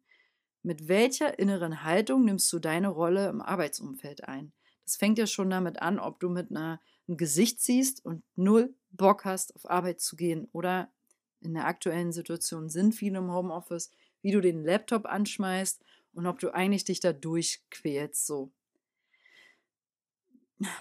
Mit 0.65 0.87
welcher 0.87 1.37
inneren 1.37 1.83
Haltung 1.83 2.25
nimmst 2.25 2.51
du 2.51 2.57
deine 2.57 2.87
Rolle 2.89 3.29
im 3.29 3.39
Arbeitsumfeld 3.39 4.23
ein? 4.23 4.51
Das 4.83 4.95
fängt 4.95 5.19
ja 5.19 5.27
schon 5.27 5.49
damit 5.51 5.79
an, 5.79 5.99
ob 5.99 6.19
du 6.19 6.27
mit 6.27 6.49
einer, 6.49 6.81
einem 7.07 7.17
Gesicht 7.17 7.61
siehst 7.61 8.03
und 8.03 8.23
null 8.35 8.73
Bock 8.89 9.25
hast, 9.25 9.55
auf 9.55 9.69
Arbeit 9.69 10.01
zu 10.01 10.15
gehen 10.15 10.47
oder 10.53 10.91
in 11.39 11.53
der 11.53 11.67
aktuellen 11.67 12.11
Situation 12.11 12.69
sind 12.69 12.95
viele 12.95 13.19
im 13.19 13.31
Homeoffice, 13.31 13.91
wie 14.23 14.31
du 14.31 14.41
den 14.41 14.63
Laptop 14.63 15.05
anschmeißt 15.05 15.83
und 16.13 16.25
ob 16.25 16.39
du 16.39 16.49
eigentlich 16.51 16.83
dich 16.83 16.99
da 16.99 17.13
durchquälst 17.13 18.25
so. 18.25 18.51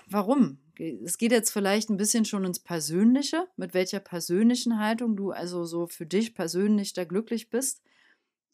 Warum? 0.08 0.58
Es 1.04 1.18
geht 1.18 1.32
jetzt 1.32 1.50
vielleicht 1.50 1.88
ein 1.90 1.96
bisschen 1.96 2.24
schon 2.24 2.44
ins 2.44 2.58
Persönliche, 2.58 3.46
mit 3.56 3.74
welcher 3.74 4.00
persönlichen 4.00 4.78
Haltung 4.78 5.16
du 5.16 5.30
also 5.30 5.64
so 5.64 5.86
für 5.86 6.06
dich 6.06 6.34
persönlich 6.34 6.92
da 6.94 7.04
glücklich 7.04 7.50
bist. 7.50 7.82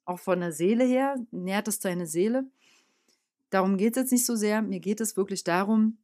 Auch 0.05 0.19
von 0.19 0.41
der 0.41 0.53
Seele 0.53 0.85
her, 0.85 1.17
nährt 1.31 1.69
es 1.69 1.79
deine 1.79 2.07
Seele. 2.07 2.45
Darum 3.51 3.77
geht 3.77 3.97
es 3.97 4.03
jetzt 4.03 4.13
nicht 4.13 4.27
so 4.27 4.37
sehr. 4.37 4.63
Mir 4.63 4.81
geht 4.81 5.01
es 5.01 5.17
wirklich 5.17 5.45
darum, 5.45 5.99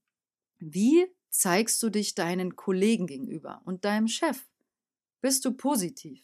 wie 0.59 1.07
zeigst 1.31 1.83
du 1.83 1.91
dich 1.91 2.15
deinen 2.15 2.57
Kollegen 2.57 3.07
gegenüber 3.07 3.61
und 3.65 3.85
deinem 3.85 4.09
Chef? 4.09 4.47
Bist 5.21 5.45
du 5.45 5.53
positiv? 5.53 6.23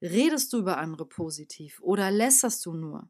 Redest 0.00 0.52
du 0.52 0.58
über 0.58 0.78
andere 0.78 1.06
positiv 1.06 1.80
oder 1.82 2.10
lässerst 2.10 2.64
du 2.66 2.74
nur? 2.74 3.08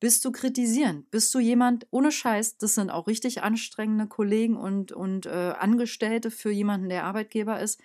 Bist 0.00 0.24
du 0.24 0.30
kritisierend? 0.30 1.10
Bist 1.10 1.34
du 1.34 1.40
jemand, 1.40 1.88
ohne 1.90 2.12
Scheiß, 2.12 2.56
das 2.56 2.76
sind 2.76 2.90
auch 2.90 3.08
richtig 3.08 3.42
anstrengende 3.42 4.06
Kollegen 4.06 4.56
und, 4.56 4.92
und 4.92 5.26
äh, 5.26 5.54
Angestellte 5.58 6.30
für 6.30 6.50
jemanden, 6.50 6.88
der 6.88 7.04
Arbeitgeber 7.04 7.60
ist, 7.60 7.80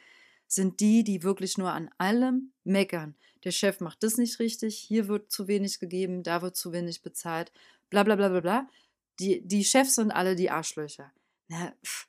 sind 0.56 0.80
die, 0.80 1.04
die 1.04 1.24
wirklich 1.24 1.58
nur 1.58 1.72
an 1.72 1.90
allem 1.98 2.52
meckern. 2.64 3.16
Der 3.44 3.52
Chef 3.52 3.80
macht 3.80 4.04
das 4.04 4.18
nicht 4.18 4.40
richtig, 4.40 4.78
hier 4.78 5.08
wird 5.08 5.32
zu 5.32 5.48
wenig 5.48 5.80
gegeben, 5.80 6.24
da 6.24 6.42
wird 6.42 6.56
zu 6.56 6.72
wenig 6.72 7.02
bezahlt, 7.02 7.52
bla 7.90 8.04
bla 8.04 8.16
bla 8.16 8.30
bla 8.30 8.40
bla. 8.40 8.70
Die, 9.20 9.42
die 9.42 9.64
Chefs 9.64 9.96
sind 9.96 10.12
alle 10.12 10.36
die 10.36 10.50
Arschlöcher. 10.50 11.12
Na, 11.48 11.74
pff, 11.84 12.08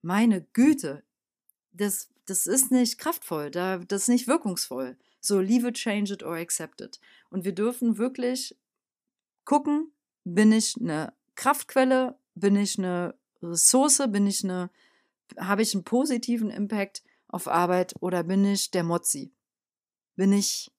meine 0.00 0.42
Güte, 0.52 1.02
das 1.72 2.12
das 2.26 2.46
ist 2.46 2.70
nicht 2.70 2.98
kraftvoll, 2.98 3.50
da, 3.50 3.78
das 3.78 4.02
ist 4.02 4.08
nicht 4.08 4.28
wirkungsvoll. 4.28 4.96
So, 5.20 5.40
leave 5.40 5.68
it, 5.68 5.74
change 5.74 6.12
it 6.12 6.22
or 6.22 6.36
accept 6.36 6.80
it. 6.80 7.00
Und 7.30 7.44
wir 7.44 7.52
dürfen 7.52 7.98
wirklich 7.98 8.56
gucken, 9.44 9.92
bin 10.24 10.52
ich 10.52 10.76
eine 10.80 11.12
Kraftquelle, 11.34 12.16
bin 12.34 12.56
ich 12.56 12.78
eine 12.78 13.14
Ressource, 13.42 14.02
bin 14.08 14.26
ich 14.26 14.44
eine, 14.44 14.70
habe 15.36 15.62
ich 15.62 15.74
einen 15.74 15.84
positiven 15.84 16.50
Impact 16.50 17.02
auf 17.32 17.48
Arbeit 17.48 17.94
oder 17.98 18.22
bin 18.22 18.44
ich 18.44 18.70
der 18.70 18.84
Mozzi? 18.84 19.32
Bin 20.14 20.32
ich 20.32 20.70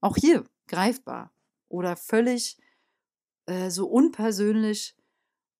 auch 0.00 0.16
hier 0.16 0.44
greifbar 0.68 1.32
oder 1.68 1.96
völlig 1.96 2.56
äh, 3.46 3.70
so 3.70 3.86
unpersönlich 3.86 4.96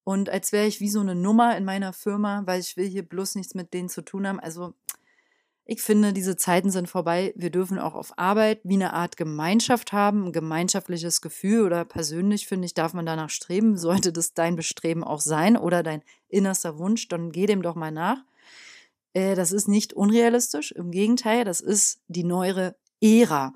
und 0.03 0.29
als 0.29 0.53
wäre 0.53 0.67
ich 0.67 0.79
wie 0.79 0.89
so 0.89 1.01
eine 1.01 1.15
Nummer 1.15 1.57
in 1.57 1.65
meiner 1.65 1.91
Firma, 1.91 2.43
weil 2.45 2.61
ich 2.61 2.77
will 2.77 2.87
hier 2.87 3.03
bloß 3.03 3.35
nichts 3.35 3.55
mit 3.55 3.73
denen 3.73 3.89
zu 3.89 4.01
tun 4.01 4.25
haben. 4.25 4.39
Also 4.39 4.73
ich 5.65 5.81
finde, 5.81 6.13
diese 6.13 6.37
Zeiten 6.37 6.71
sind 6.71 6.87
vorbei. 6.87 7.33
Wir 7.35 7.49
dürfen 7.49 7.77
auch 7.77 7.93
auf 7.93 8.17
Arbeit 8.17 8.61
wie 8.63 8.75
eine 8.75 8.93
Art 8.93 9.17
Gemeinschaft 9.17 9.91
haben, 9.91 10.27
ein 10.27 10.31
gemeinschaftliches 10.31 11.19
Gefühl 11.19 11.65
oder 11.65 11.83
persönlich, 11.83 12.47
finde 12.47 12.67
ich, 12.67 12.73
darf 12.73 12.93
man 12.93 13.05
danach 13.05 13.29
streben. 13.29 13.77
Sollte 13.77 14.13
das 14.13 14.33
dein 14.33 14.55
Bestreben 14.55 15.03
auch 15.03 15.19
sein 15.19 15.57
oder 15.57 15.83
dein 15.83 16.03
innerster 16.29 16.77
Wunsch, 16.77 17.09
dann 17.09 17.33
geh 17.33 17.45
dem 17.45 17.61
doch 17.61 17.75
mal 17.75 17.91
nach. 17.91 18.23
Äh, 19.17 19.33
das 19.33 19.51
ist 19.51 19.67
nicht 19.67 19.93
unrealistisch. 19.93 20.71
Im 20.71 20.91
Gegenteil, 20.91 21.43
das 21.43 21.59
ist 21.59 22.01
die 22.07 22.23
neuere 22.23 22.75
Ära. 23.01 23.55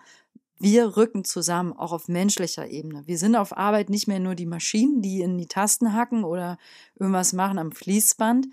Wir 0.57 0.97
rücken 0.97 1.23
zusammen, 1.23 1.73
auch 1.73 1.91
auf 1.91 2.07
menschlicher 2.07 2.67
Ebene. 2.67 3.03
Wir 3.05 3.19
sind 3.19 3.35
auf 3.35 3.55
Arbeit 3.55 3.89
nicht 3.89 4.07
mehr 4.07 4.19
nur 4.19 4.33
die 4.33 4.47
Maschinen, 4.47 5.01
die 5.03 5.21
in 5.21 5.37
die 5.37 5.47
Tasten 5.47 5.93
hacken 5.93 6.23
oder 6.23 6.57
irgendwas 6.99 7.33
machen 7.33 7.59
am 7.59 7.71
Fließband, 7.71 8.47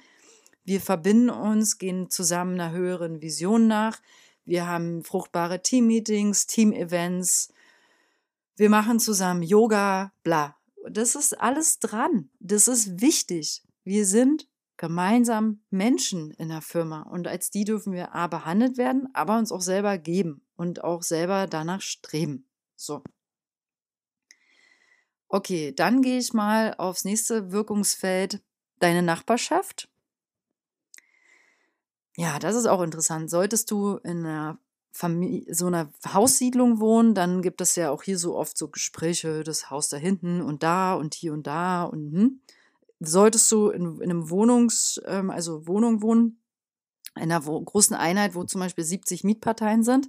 wir 0.65 0.83
verbinden 0.83 1.31
uns, 1.31 1.79
gehen 1.79 2.11
zusammen 2.11 2.61
einer 2.61 2.73
höheren 2.73 3.23
Vision 3.23 3.69
nach. 3.69 4.03
Wir 4.45 4.67
haben 4.67 5.03
fruchtbare 5.03 5.63
Team-Meetings, 5.63 6.47
Team-Events. 6.47 7.55
Wir 8.57 8.69
machen 8.69 9.01
zusammen 9.01 9.43
Yoga, 9.43 10.13
bla. 10.23 10.57
Das 10.87 11.15
ist 11.15 11.41
alles 11.41 11.79
dran. 11.79 12.29
Das 12.39 12.69
ist 12.69 13.01
wichtig. 13.01 13.63
Wir 13.83 14.05
sind 14.05 14.47
gemeinsam 14.79 15.61
Menschen 15.69 16.31
in 16.31 16.49
der 16.49 16.63
Firma 16.63 17.03
und 17.03 17.29
als 17.29 17.51
die 17.51 17.65
dürfen 17.65 17.93
wir 17.93 18.15
A 18.15 18.29
behandelt 18.29 18.79
werden, 18.79 19.09
aber 19.13 19.37
uns 19.37 19.53
auch 19.53 19.61
selber 19.61 19.99
geben 19.99 20.41
und 20.57 20.83
auch 20.83 21.03
selber 21.03 21.47
danach 21.47 21.83
streben. 21.83 22.49
So. 22.77 23.03
Okay, 25.29 25.75
dann 25.75 26.01
gehe 26.01 26.19
ich 26.19 26.33
mal 26.33 26.75
aufs 26.79 27.05
nächste 27.05 27.53
Wirkungsfeld, 27.53 28.41
deine 28.79 29.03
Nachbarschaft. 29.03 29.89
Ja, 32.17 32.39
das 32.39 32.55
ist 32.55 32.67
auch 32.67 32.81
interessant. 32.81 33.29
Solltest 33.29 33.71
du 33.71 33.97
in 33.99 34.25
einer 34.25 34.59
Familie, 34.93 35.55
so 35.55 35.67
einer 35.67 35.93
Haussiedlung 36.13 36.81
wohnen, 36.81 37.15
dann 37.15 37.43
gibt 37.43 37.61
es 37.61 37.77
ja 37.77 37.91
auch 37.91 38.03
hier 38.03 38.19
so 38.19 38.37
oft 38.37 38.57
so 38.57 38.69
Gespräche, 38.69 39.45
das 39.45 39.71
Haus 39.71 39.89
da 39.89 39.97
hinten 39.97 40.41
und 40.41 40.63
da 40.63 40.95
und 40.95 41.15
hier 41.15 41.33
und 41.33 41.47
da 41.47 41.85
und 41.85 42.13
hm. 42.13 42.41
Solltest 43.01 43.51
du 43.53 43.69
in, 43.69 44.01
in 44.01 44.11
einem 44.11 44.31
Wohnungs, 44.31 45.01
ähm, 45.07 45.31
also 45.31 45.67
Wohnung 45.67 46.03
wohnen, 46.03 46.43
in 47.15 47.23
einer 47.23 47.47
wo 47.47 47.61
großen 47.61 47.97
Einheit, 47.97 48.35
wo 48.35 48.45
zum 48.45 48.61
Beispiel 48.61 48.85
70 48.85 49.25
Mietparteien 49.25 49.83
sind, 49.83 50.09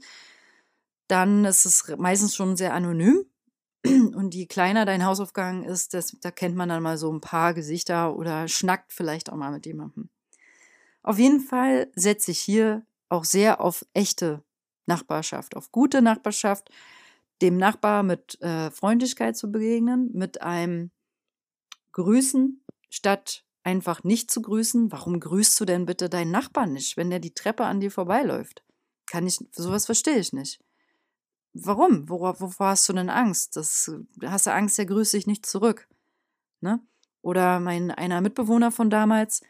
dann 1.08 1.46
ist 1.46 1.66
es 1.66 1.92
meistens 1.98 2.36
schon 2.36 2.56
sehr 2.56 2.74
anonym. 2.74 3.26
Und 3.86 4.36
je 4.36 4.46
kleiner 4.46 4.86
dein 4.86 5.06
Hausaufgang 5.06 5.64
ist, 5.64 5.94
das, 5.94 6.18
da 6.22 6.32
kennt 6.32 6.56
man 6.56 6.70
dann 6.70 6.84
mal 6.84 6.98
so 6.98 7.12
ein 7.12 7.22
paar 7.22 7.54
Gesichter 7.54 8.16
oder 8.16 8.48
schnackt 8.48 8.94
vielleicht 8.94 9.32
auch 9.32 9.38
mal 9.38 9.52
mit 9.52 9.66
jemandem. 9.66 10.10
Auf 11.02 11.18
jeden 11.18 11.40
Fall 11.40 11.92
setze 11.96 12.32
ich 12.32 12.40
hier 12.40 12.86
auch 13.08 13.24
sehr 13.24 13.62
auf 13.62 13.86
echte 13.94 14.44
Nachbarschaft, 14.86 15.56
auf 15.56 15.72
gute 15.72 16.02
Nachbarschaft, 16.02 16.70
dem 17.42 17.58
Nachbar 17.58 18.04
mit 18.04 18.40
äh, 18.42 18.70
Freundlichkeit 18.70 19.38
zu 19.38 19.52
begegnen, 19.52 20.12
mit 20.14 20.42
einem 20.42 20.92
Grüßen 21.94 22.62
statt 22.90 23.46
einfach 23.64 24.04
nicht 24.04 24.32
zu 24.32 24.42
grüßen. 24.42 24.92
Warum 24.92 25.20
grüßt 25.20 25.60
du 25.60 25.66
denn 25.66 25.86
bitte 25.86 26.10
deinen 26.10 26.32
Nachbarn 26.32 26.74
nicht, 26.74 26.98
wenn 26.98 27.10
der 27.10 27.20
die 27.20 27.34
Treppe 27.34 27.66
an 27.66 27.80
dir 27.80 27.92
vorbeiläuft? 27.92 28.64
Kann 29.06 29.28
ich, 29.28 29.40
sowas 29.52 29.86
verstehe 29.86 30.20
ich 30.20 30.34
nicht. 30.34 30.60
warum? 31.54 32.10
Wovor, 32.10 32.40
wovor 32.40 32.68
hast 32.68 32.88
du 32.90 32.94
denn 32.94 33.10
Angst? 33.10 33.56
Das, 33.56 33.92
hast 34.24 34.48
du 34.48 34.54
Angst, 34.54 34.78
der 34.78 34.86
grüßt 34.86 35.14
dich 35.14 35.28
nicht 35.28 35.46
zurück. 35.46 35.88
Ne? 36.62 36.82
Oder 37.22 37.60
mein 37.60 37.92
einer 37.92 38.22
Mitbewohner 38.22 38.72
von 38.72 38.90
damals, 38.90 39.42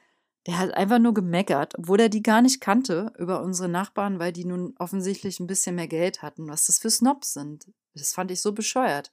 der 0.47 0.57
hat 0.57 0.73
einfach 0.73 0.99
nur 0.99 1.13
gemeckert, 1.13 1.77
obwohl 1.77 1.99
er 1.99 2.09
die 2.09 2.23
gar 2.23 2.41
nicht 2.41 2.61
kannte 2.61 3.13
über 3.17 3.41
unsere 3.41 3.69
Nachbarn, 3.69 4.19
weil 4.19 4.31
die 4.31 4.45
nun 4.45 4.73
offensichtlich 4.79 5.39
ein 5.39 5.47
bisschen 5.47 5.75
mehr 5.75 5.87
Geld 5.87 6.21
hatten, 6.21 6.47
was 6.47 6.65
das 6.65 6.79
für 6.79 6.89
Snobs 6.89 7.33
sind. 7.33 7.71
Das 7.93 8.13
fand 8.13 8.31
ich 8.31 8.41
so 8.41 8.53
bescheuert. 8.53 9.11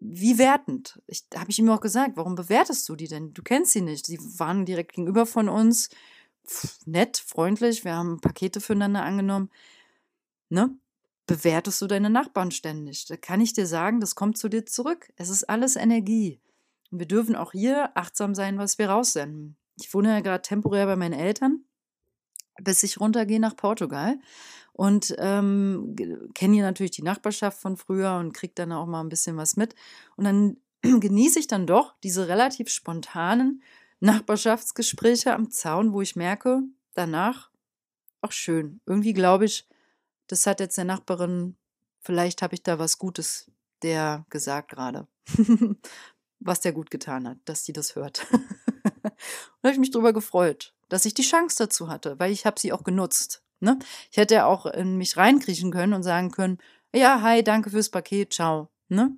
Wie 0.00 0.38
wertend. 0.38 1.00
Ich, 1.06 1.24
habe 1.34 1.50
ich 1.50 1.58
ihm 1.58 1.68
auch 1.70 1.80
gesagt, 1.80 2.16
warum 2.16 2.36
bewertest 2.36 2.88
du 2.88 2.94
die 2.94 3.08
denn? 3.08 3.34
Du 3.34 3.42
kennst 3.42 3.72
sie 3.72 3.80
nicht. 3.80 4.06
Sie 4.06 4.18
waren 4.38 4.64
direkt 4.64 4.92
gegenüber 4.92 5.26
von 5.26 5.48
uns. 5.48 5.88
Pff, 6.46 6.86
nett, 6.86 7.16
freundlich. 7.18 7.84
Wir 7.84 7.94
haben 7.94 8.20
Pakete 8.20 8.60
füreinander 8.60 9.02
angenommen. 9.02 9.50
Ne? 10.50 10.78
Bewertest 11.26 11.82
du 11.82 11.86
deine 11.86 12.10
Nachbarn 12.10 12.52
ständig? 12.52 13.06
Da 13.06 13.16
kann 13.16 13.40
ich 13.40 13.52
dir 13.52 13.66
sagen, 13.66 14.00
das 14.00 14.14
kommt 14.14 14.38
zu 14.38 14.48
dir 14.48 14.64
zurück. 14.64 15.12
Es 15.16 15.28
ist 15.28 15.44
alles 15.44 15.76
Energie. 15.76 16.40
Und 16.90 17.00
wir 17.00 17.06
dürfen 17.06 17.36
auch 17.36 17.52
hier 17.52 17.96
achtsam 17.96 18.34
sein, 18.34 18.56
was 18.56 18.78
wir 18.78 18.88
raussenden. 18.88 19.56
Ich 19.76 19.92
wohne 19.92 20.10
ja 20.10 20.20
gerade 20.20 20.42
temporär 20.42 20.86
bei 20.86 20.96
meinen 20.96 21.18
Eltern, 21.18 21.64
bis 22.60 22.82
ich 22.82 23.00
runtergehe 23.00 23.40
nach 23.40 23.56
Portugal 23.56 24.18
und 24.72 25.14
ähm, 25.18 25.96
kenne 26.34 26.54
hier 26.54 26.64
natürlich 26.64 26.92
die 26.92 27.02
Nachbarschaft 27.02 27.60
von 27.60 27.76
früher 27.76 28.16
und 28.16 28.32
kriege 28.32 28.52
dann 28.54 28.72
auch 28.72 28.86
mal 28.86 29.00
ein 29.00 29.08
bisschen 29.08 29.36
was 29.36 29.56
mit. 29.56 29.74
Und 30.16 30.24
dann 30.24 30.56
genieße 30.82 31.38
ich 31.38 31.48
dann 31.48 31.66
doch 31.66 31.94
diese 32.02 32.28
relativ 32.28 32.68
spontanen 32.68 33.62
Nachbarschaftsgespräche 34.00 35.34
am 35.34 35.50
Zaun, 35.50 35.92
wo 35.92 36.00
ich 36.00 36.14
merke, 36.14 36.62
danach, 36.94 37.50
auch 38.20 38.32
schön. 38.32 38.80
Irgendwie 38.86 39.12
glaube 39.12 39.44
ich, 39.44 39.66
das 40.28 40.46
hat 40.46 40.60
jetzt 40.60 40.76
der 40.76 40.84
Nachbarin, 40.84 41.56
vielleicht 42.00 42.42
habe 42.42 42.54
ich 42.54 42.62
da 42.62 42.78
was 42.78 42.98
Gutes 42.98 43.50
der 43.82 44.26
gesagt 44.30 44.70
gerade. 44.70 45.06
was 46.40 46.60
der 46.60 46.72
gut 46.72 46.90
getan 46.90 47.28
hat, 47.28 47.38
dass 47.44 47.64
sie 47.64 47.72
das 47.72 47.96
hört. 47.96 48.26
Und 48.32 49.64
habe 49.64 49.72
ich 49.72 49.78
mich 49.78 49.90
darüber 49.90 50.12
gefreut, 50.12 50.74
dass 50.88 51.04
ich 51.04 51.14
die 51.14 51.22
Chance 51.22 51.56
dazu 51.58 51.88
hatte, 51.88 52.18
weil 52.18 52.32
ich 52.32 52.46
habe 52.46 52.58
sie 52.60 52.72
auch 52.72 52.84
genutzt. 52.84 53.42
Ne? 53.60 53.78
Ich 54.10 54.16
hätte 54.16 54.46
auch 54.46 54.66
in 54.66 54.96
mich 54.96 55.16
reinkriechen 55.16 55.70
können 55.70 55.92
und 55.92 56.02
sagen 56.02 56.30
können, 56.30 56.58
ja, 56.94 57.20
hi, 57.22 57.42
danke 57.42 57.70
fürs 57.70 57.90
Paket, 57.90 58.32
ciao. 58.32 58.70
Ne? 58.88 59.16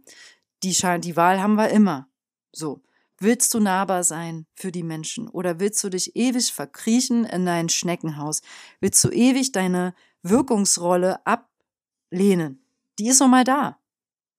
Die, 0.62 0.76
die 1.00 1.16
Wahl 1.16 1.40
haben 1.40 1.54
wir 1.54 1.70
immer. 1.70 2.09
So. 2.52 2.83
Willst 3.22 3.52
du 3.52 3.61
nahbar 3.61 4.02
sein 4.02 4.46
für 4.54 4.72
die 4.72 4.83
Menschen 4.83 5.28
oder 5.28 5.61
willst 5.61 5.85
du 5.85 5.90
dich 5.90 6.16
ewig 6.16 6.54
verkriechen 6.54 7.26
in 7.26 7.44
dein 7.44 7.68
Schneckenhaus? 7.68 8.40
Willst 8.80 9.04
du 9.04 9.11
ewig 9.11 9.52
deine 9.52 9.94
Wirkungsrolle 10.22 11.20
ablehnen? 11.26 12.64
Die 12.98 13.09
ist 13.09 13.20
noch 13.20 13.28
mal 13.28 13.44
da. 13.44 13.78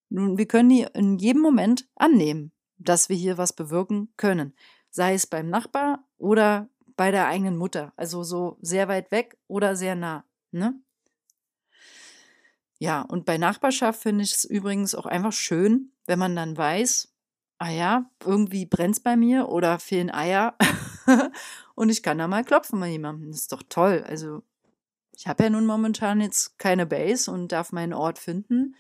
Nun, 0.09 0.39
wir 0.39 0.47
können 0.47 0.69
die 0.69 0.87
in 0.95 1.19
jedem 1.19 1.43
Moment 1.43 1.87
annehmen, 1.93 2.51
dass 2.79 3.07
wir 3.07 3.15
hier 3.15 3.37
was 3.37 3.53
bewirken 3.53 4.11
können 4.17 4.55
sei 4.91 5.13
es 5.13 5.25
beim 5.25 5.49
Nachbar 5.49 6.05
oder 6.17 6.69
bei 6.95 7.11
der 7.11 7.27
eigenen 7.27 7.57
Mutter. 7.57 7.93
Also 7.95 8.23
so 8.23 8.57
sehr 8.61 8.87
weit 8.87 9.11
weg 9.11 9.37
oder 9.47 9.75
sehr 9.75 9.95
nah. 9.95 10.25
Ne? 10.51 10.79
Ja, 12.79 13.01
und 13.01 13.25
bei 13.25 13.37
Nachbarschaft 13.37 14.01
finde 14.01 14.23
ich 14.23 14.33
es 14.33 14.43
übrigens 14.43 14.95
auch 14.95 15.05
einfach 15.05 15.33
schön, 15.33 15.91
wenn 16.07 16.17
man 16.17 16.35
dann 16.35 16.57
weiß, 16.57 17.13
ah 17.59 17.69
ja, 17.69 18.09
irgendwie 18.25 18.65
brennt 18.65 18.95
es 18.95 19.03
bei 19.03 19.15
mir 19.15 19.49
oder 19.49 19.77
fehlen 19.77 20.09
Eier 20.09 20.57
und 21.75 21.89
ich 21.89 22.01
kann 22.01 22.17
da 22.17 22.27
mal 22.27 22.43
klopfen 22.43 22.79
bei 22.79 22.87
jemandem. 22.87 23.29
Das 23.29 23.41
ist 23.41 23.51
doch 23.51 23.61
toll. 23.69 24.03
Also 24.07 24.41
ich 25.15 25.27
habe 25.27 25.43
ja 25.43 25.49
nun 25.51 25.67
momentan 25.67 26.21
jetzt 26.21 26.57
keine 26.57 26.87
Base 26.87 27.29
und 27.29 27.51
darf 27.51 27.71
meinen 27.71 27.93
Ort 27.93 28.17
finden, 28.17 28.75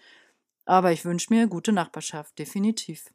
aber 0.65 0.91
ich 0.91 1.05
wünsche 1.05 1.31
mir 1.31 1.45
gute 1.45 1.71
Nachbarschaft, 1.71 2.39
definitiv. 2.39 3.13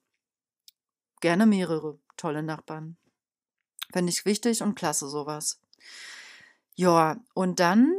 Gerne 1.20 1.46
mehrere 1.46 1.98
tolle 2.16 2.44
Nachbarn. 2.44 2.96
Finde 3.92 4.10
ich 4.10 4.24
wichtig 4.24 4.62
und 4.62 4.74
klasse 4.74 5.08
sowas. 5.08 5.60
Ja, 6.74 7.18
und 7.34 7.60
dann 7.60 7.92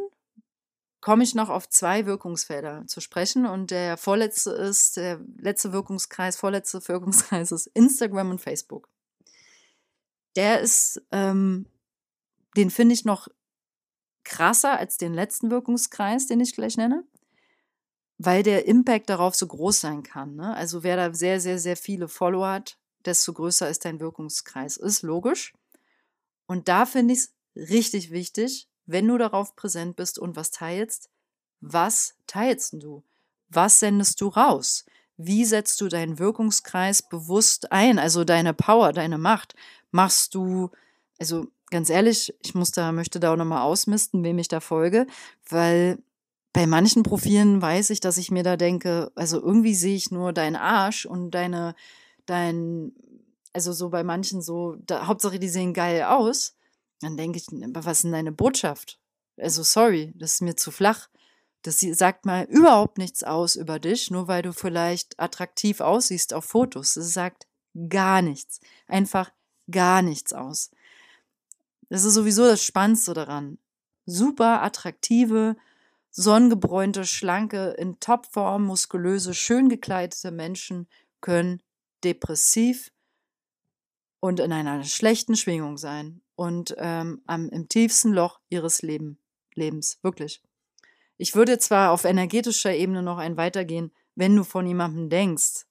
komme 1.01 1.23
ich 1.23 1.35
noch 1.35 1.49
auf 1.49 1.69
zwei 1.69 2.05
Wirkungsfelder 2.05 2.85
zu 2.87 3.01
sprechen 3.01 3.45
und 3.45 3.71
der 3.71 3.97
vorletzte 3.97 4.51
ist, 4.51 4.97
der 4.97 5.19
letzte 5.37 5.71
Wirkungskreis, 5.71 6.35
vorletzte 6.35 6.79
Wirkungskreis 6.87 7.51
ist 7.51 7.67
Instagram 7.67 8.31
und 8.31 8.41
Facebook. 8.41 8.89
Der 10.35 10.59
ist, 10.59 11.01
ähm, 11.11 11.65
den 12.55 12.69
finde 12.69 12.93
ich 12.93 13.05
noch 13.05 13.27
krasser 14.23 14.77
als 14.77 14.97
den 14.97 15.13
letzten 15.13 15.49
Wirkungskreis, 15.49 16.27
den 16.27 16.41
ich 16.41 16.53
gleich 16.53 16.77
nenne, 16.77 17.03
weil 18.17 18.43
der 18.43 18.65
Impact 18.65 19.09
darauf 19.09 19.35
so 19.35 19.47
groß 19.47 19.79
sein 19.79 20.03
kann. 20.03 20.35
Ne? 20.35 20.55
Also 20.55 20.83
wer 20.83 20.97
da 20.97 21.13
sehr, 21.13 21.39
sehr, 21.39 21.57
sehr 21.57 21.77
viele 21.77 22.07
Follower 22.07 22.49
hat, 22.49 22.77
desto 23.05 23.33
größer 23.33 23.69
ist 23.69 23.85
dein 23.85 23.99
Wirkungskreis. 23.99 24.77
Ist 24.77 25.01
logisch. 25.01 25.53
Und 26.47 26.67
da 26.67 26.85
finde 26.85 27.13
ich 27.13 27.19
es 27.19 27.33
richtig 27.69 28.11
wichtig, 28.11 28.67
wenn 28.85 29.07
du 29.07 29.17
darauf 29.17 29.55
präsent 29.55 29.95
bist 29.95 30.17
und 30.17 30.35
was 30.35 30.51
teilst, 30.51 31.09
was 31.59 32.15
teilst 32.25 32.73
du? 32.73 33.03
Was 33.49 33.79
sendest 33.79 34.21
du 34.21 34.27
raus? 34.27 34.85
Wie 35.17 35.45
setzt 35.45 35.81
du 35.81 35.87
deinen 35.87 36.19
Wirkungskreis 36.19 37.01
bewusst 37.01 37.71
ein? 37.71 37.99
Also 37.99 38.23
deine 38.23 38.53
Power, 38.53 38.93
deine 38.93 39.17
Macht. 39.17 39.55
Machst 39.91 40.35
du, 40.35 40.69
also 41.19 41.47
ganz 41.69 41.89
ehrlich, 41.89 42.33
ich 42.43 42.55
muss 42.55 42.71
da, 42.71 42.91
möchte 42.91 43.19
da 43.19 43.33
auch 43.33 43.37
nochmal 43.37 43.63
ausmisten, 43.63 44.23
wem 44.23 44.37
ich 44.37 44.47
da 44.47 44.59
folge, 44.59 45.07
weil 45.49 45.97
bei 46.53 46.65
manchen 46.67 47.03
Profilen 47.03 47.61
weiß 47.61 47.89
ich, 47.89 47.99
dass 47.99 48.17
ich 48.17 48.31
mir 48.31 48.43
da 48.43 48.57
denke, 48.57 49.11
also 49.15 49.41
irgendwie 49.41 49.75
sehe 49.75 49.95
ich 49.95 50.11
nur 50.11 50.33
deinen 50.33 50.55
Arsch 50.55 51.05
und 51.05 51.31
deine, 51.31 51.75
dein, 52.25 52.93
also 53.53 53.71
so 53.73 53.89
bei 53.89 54.03
manchen 54.03 54.41
so, 54.41 54.75
da, 54.85 55.07
Hauptsache 55.07 55.39
die 55.39 55.49
sehen 55.49 55.73
geil 55.73 56.03
aus, 56.03 56.55
dann 57.01 57.17
denke 57.17 57.37
ich, 57.37 57.47
was 57.49 57.97
ist 57.97 58.03
denn 58.03 58.11
deine 58.11 58.31
Botschaft? 58.31 58.99
Also 59.37 59.63
sorry, 59.63 60.13
das 60.15 60.35
ist 60.35 60.41
mir 60.41 60.55
zu 60.55 60.71
flach. 60.71 61.09
Das 61.61 61.79
sagt 61.79 62.25
mal 62.25 62.45
überhaupt 62.45 62.97
nichts 62.97 63.23
aus 63.23 63.55
über 63.55 63.79
dich, 63.79 64.09
nur 64.09 64.27
weil 64.27 64.41
du 64.41 64.53
vielleicht 64.53 65.19
attraktiv 65.19 65.81
aussiehst 65.81 66.33
auf 66.33 66.45
Fotos. 66.45 66.95
Das 66.95 67.13
sagt 67.13 67.47
gar 67.89 68.21
nichts. 68.21 68.59
Einfach 68.87 69.31
gar 69.69 70.01
nichts 70.01 70.33
aus. 70.33 70.71
Das 71.89 72.03
ist 72.03 72.13
sowieso 72.13 72.43
das 72.45 72.63
Spannendste 72.63 73.13
daran. 73.13 73.57
Super 74.05 74.63
attraktive, 74.63 75.55
sonnengebräunte, 76.11 77.05
schlanke, 77.05 77.71
in 77.77 77.99
Topform, 77.99 78.65
muskulöse, 78.65 79.33
schön 79.33 79.69
gekleidete 79.69 80.31
Menschen 80.31 80.87
können 81.21 81.61
depressiv 82.03 82.91
und 84.19 84.39
in 84.39 84.51
einer 84.51 84.83
schlechten 84.83 85.35
Schwingung 85.35 85.77
sein 85.77 86.21
und 86.35 86.75
ähm, 86.77 87.21
am, 87.25 87.49
im 87.49 87.67
tiefsten 87.69 88.13
Loch 88.13 88.39
ihres 88.49 88.81
Leben, 88.81 89.19
Lebens, 89.53 89.99
wirklich. 90.01 90.41
Ich 91.17 91.35
würde 91.35 91.57
zwar 91.57 91.91
auf 91.91 92.05
energetischer 92.05 92.73
Ebene 92.73 93.01
noch 93.01 93.17
ein 93.17 93.37
weitergehen, 93.37 93.91
wenn 94.15 94.35
du 94.35 94.43
von 94.43 94.65
jemandem 94.65 95.09
denkst, 95.09 95.65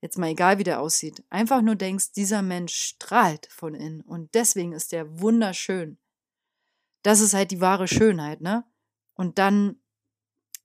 jetzt 0.00 0.18
mal 0.18 0.30
egal 0.30 0.58
wie 0.58 0.64
der 0.64 0.80
aussieht, 0.80 1.22
einfach 1.30 1.62
nur 1.62 1.76
denkst, 1.76 2.12
dieser 2.12 2.42
Mensch 2.42 2.74
strahlt 2.74 3.46
von 3.50 3.74
innen 3.74 4.00
und 4.00 4.34
deswegen 4.34 4.72
ist 4.72 4.92
der 4.92 5.20
wunderschön. 5.20 5.98
Das 7.02 7.20
ist 7.20 7.34
halt 7.34 7.50
die 7.50 7.60
wahre 7.60 7.88
Schönheit, 7.88 8.40
ne? 8.40 8.64
Und 9.14 9.38
dann, 9.38 9.80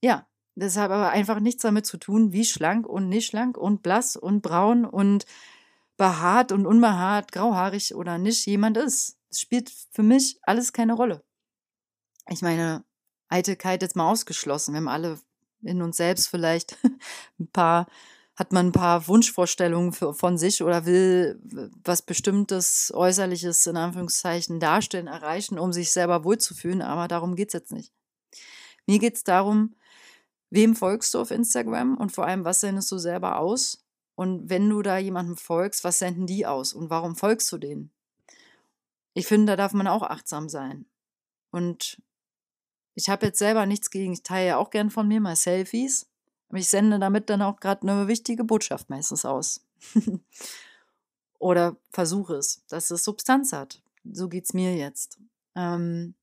ja, 0.02 0.28
das 0.56 0.78
hat 0.78 0.90
aber 0.90 1.10
einfach 1.10 1.40
nichts 1.40 1.62
damit 1.62 1.86
zu 1.86 1.98
tun, 1.98 2.32
wie 2.32 2.46
schlank 2.46 2.88
und 2.88 3.10
nicht 3.10 3.28
schlank 3.28 3.58
und 3.58 3.84
blass 3.84 4.16
und 4.16 4.42
braun 4.42 4.86
und 4.86 5.26
behaart 5.98 6.52
und 6.52 6.66
unbehaart, 6.66 7.32
grauhaarig 7.32 7.96
oder 7.96 8.18
nicht 8.18 8.46
jemand 8.46 8.78
ist. 8.78 9.18
Es 9.30 9.42
spielt 9.42 9.72
für 9.92 10.04
mich 10.04 10.40
alles 10.44 10.72
keine 10.72 10.94
Rolle. 10.94 11.24
Ich 12.30 12.42
meine, 12.42 12.86
Eitelkeit 13.30 13.82
jetzt 13.82 13.96
mal 13.96 14.10
ausgeschlossen. 14.10 14.74
Wir 14.74 14.78
haben 14.78 14.88
alle 14.88 15.20
in 15.62 15.82
uns 15.82 15.98
selbst 15.98 16.28
vielleicht 16.28 16.78
ein 17.40 17.50
paar, 17.52 17.88
hat 18.36 18.54
man 18.54 18.68
ein 18.68 18.72
paar 18.72 19.08
Wunschvorstellungen 19.08 19.92
für, 19.92 20.14
von 20.14 20.38
sich 20.38 20.64
oder 20.64 20.86
will 20.86 21.42
was 21.84 22.04
bestimmtes 22.04 22.92
Äußerliches 22.94 23.66
in 23.66 23.78
Anführungszeichen 23.78 24.60
darstellen, 24.60 25.08
erreichen, 25.08 25.60
um 25.60 25.74
sich 25.74 25.92
selber 25.92 26.24
wohlzufühlen, 26.24 26.82
aber 26.82 27.08
darum 27.08 27.36
geht 27.36 27.50
es 27.50 27.54
jetzt 27.54 27.72
nicht. 27.72 27.92
Mir 28.86 29.00
geht 29.00 29.16
es 29.16 29.24
darum, 29.24 29.76
wem 30.50 30.76
folgst 30.76 31.14
du 31.14 31.20
auf 31.20 31.32
Instagram 31.32 31.98
und 31.98 32.12
vor 32.12 32.26
allem, 32.26 32.46
was 32.46 32.62
sendest 32.62 32.92
du 32.92 32.98
selber 32.98 33.40
aus? 33.40 33.84
Und 34.18 34.50
wenn 34.50 34.68
du 34.68 34.82
da 34.82 34.98
jemandem 34.98 35.38
folgst, 35.38 35.84
was 35.84 36.00
senden 36.00 36.26
die 36.26 36.48
aus 36.48 36.74
und 36.74 36.90
warum 36.90 37.16
folgst 37.16 37.52
du 37.52 37.60
denen? 37.60 37.92
Ich 39.14 39.28
finde, 39.28 39.52
da 39.52 39.56
darf 39.56 39.74
man 39.74 39.86
auch 39.88 40.02
achtsam 40.02 40.50
sein. 40.50 40.88
Und 41.52 42.02
ich 42.96 43.10
habe 43.10 43.28
jetzt 43.28 43.38
selber 43.38 43.68
nichts 43.68 43.92
gegen, 43.92 44.14
ich 44.14 44.24
teile 44.24 44.48
ja 44.48 44.58
auch 44.58 44.72
gern 44.72 44.90
von 44.90 45.08
mir 45.08 45.22
mal 45.22 45.36
Selfies, 45.36 46.10
aber 46.50 46.58
ich 46.58 46.68
sende 46.68 46.98
damit 46.98 47.30
dann 47.30 47.44
auch 47.44 47.60
gerade 47.60 47.84
eine 47.84 48.08
wichtige 48.08 48.44
Botschaft 48.44 48.90
meistens 48.90 49.24
aus. 49.24 49.64
Oder 51.38 51.78
versuche 51.92 52.38
es, 52.38 52.64
dass 52.70 52.90
es 52.90 53.04
Substanz 53.04 53.54
hat. 53.54 53.84
So 54.04 54.30
geht 54.30 54.46
es 54.46 54.54
mir 54.56 54.76
jetzt. 54.76 55.20
Ähm, 55.54 56.16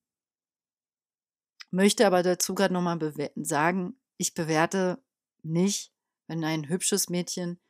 möchte 1.71 2.09
aber 2.09 2.25
dazu 2.25 2.57
gerade 2.57 2.75
nochmal 2.75 2.99
sagen, 3.37 3.95
ich 4.17 4.35
bewerte 4.35 5.01
nicht, 5.45 5.93
wenn 6.27 6.43
ein 6.43 6.69
hübsches 6.69 7.09
Mädchen 7.09 7.61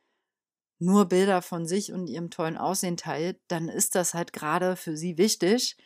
nur 0.79 1.05
Bilder 1.05 1.41
von 1.41 1.65
sich 1.65 1.93
und 1.93 2.07
ihrem 2.07 2.29
tollen 2.29 2.57
Aussehen 2.57 2.97
teilt, 2.97 3.39
dann 3.47 3.69
ist 3.69 3.95
das 3.95 4.13
halt 4.13 4.33
gerade 4.33 4.75
für 4.75 4.97
sie 4.97 5.17
wichtig, 5.17 5.77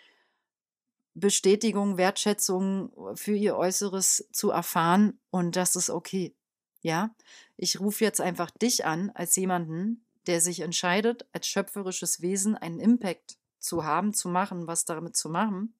Bestätigung, 1.14 1.98
Wertschätzung 1.98 2.92
für 3.16 3.36
ihr 3.36 3.58
Äußeres 3.58 4.28
zu 4.32 4.52
erfahren 4.52 5.20
und 5.32 5.56
das 5.56 5.76
ist 5.76 5.90
okay. 5.90 6.36
Ja, 6.82 7.14
ich 7.58 7.80
rufe 7.80 8.06
jetzt 8.06 8.22
einfach 8.22 8.52
dich 8.52 8.86
an 8.86 9.12
als 9.14 9.36
jemanden, 9.36 10.06
der 10.28 10.40
sich 10.40 10.62
entscheidet, 10.62 11.28
als 11.34 11.48
schöpferisches 11.48 12.22
Wesen 12.22 12.56
einen 12.56 12.80
Impact 12.80 13.38
zu 13.60 13.84
haben, 13.84 14.14
zu 14.14 14.30
machen, 14.30 14.68
was 14.68 14.86
damit 14.86 15.18
zu 15.18 15.30
machen. 15.30 15.74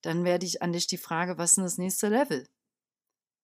Dann 0.00 0.24
werde 0.24 0.46
ich 0.46 0.62
an 0.62 0.72
dich 0.72 0.86
die 0.86 0.96
Frage, 0.96 1.36
was 1.36 1.52
ist 1.52 1.58
das 1.58 1.78
nächste 1.78 2.08
Level? 2.08 2.48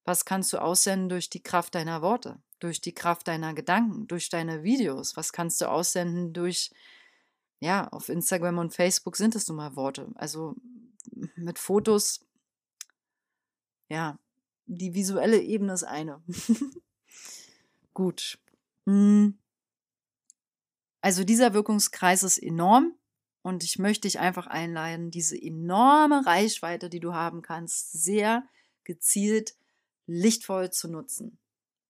Was 0.04 0.24
kannst 0.24 0.52
du 0.52 0.58
aussenden 0.58 1.08
durch 1.08 1.28
die 1.28 1.42
Kraft 1.42 1.74
deiner 1.74 2.00
Worte, 2.00 2.38
durch 2.64 2.80
die 2.80 2.94
Kraft 2.94 3.28
deiner 3.28 3.54
Gedanken, 3.54 4.06
durch 4.08 4.30
deine 4.30 4.64
Videos? 4.64 5.16
Was 5.16 5.32
kannst 5.32 5.60
du 5.60 5.70
aussenden 5.70 6.32
durch, 6.32 6.70
ja, 7.60 7.88
auf 7.88 8.08
Instagram 8.08 8.58
und 8.58 8.74
Facebook 8.74 9.16
sind 9.16 9.36
es 9.36 9.46
nun 9.48 9.58
mal 9.58 9.76
Worte. 9.76 10.10
Also 10.14 10.56
mit 11.36 11.58
Fotos, 11.58 12.24
ja, 13.88 14.18
die 14.66 14.94
visuelle 14.94 15.40
Ebene 15.40 15.74
ist 15.74 15.84
eine. 15.84 16.22
Gut. 17.94 18.38
Hm. 18.86 19.38
Also 21.02 21.22
dieser 21.22 21.52
Wirkungskreis 21.52 22.22
ist 22.22 22.38
enorm 22.38 22.94
und 23.42 23.62
ich 23.62 23.78
möchte 23.78 24.08
dich 24.08 24.18
einfach 24.18 24.46
einladen, 24.46 25.10
diese 25.10 25.40
enorme 25.40 26.24
Reichweite, 26.24 26.88
die 26.88 27.00
du 27.00 27.12
haben 27.12 27.42
kannst, 27.42 27.92
sehr 27.92 28.48
gezielt, 28.84 29.54
lichtvoll 30.06 30.70
zu 30.70 30.88
nutzen. 30.88 31.38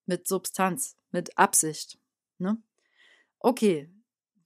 Mit 0.05 0.27
Substanz, 0.27 0.97
mit 1.11 1.37
Absicht. 1.37 1.97
Ne? 2.37 2.61
Okay, 3.39 3.89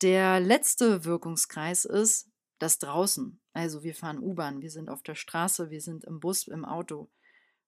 der 0.01 0.39
letzte 0.39 1.05
Wirkungskreis 1.05 1.85
ist 1.85 2.29
das 2.59 2.79
draußen. 2.79 3.39
Also 3.53 3.83
wir 3.83 3.95
fahren 3.95 4.19
U-Bahn, 4.19 4.61
wir 4.61 4.71
sind 4.71 4.89
auf 4.89 5.03
der 5.03 5.15
Straße, 5.15 5.69
wir 5.69 5.81
sind 5.81 6.03
im 6.05 6.19
Bus, 6.19 6.47
im 6.47 6.65
Auto. 6.65 7.09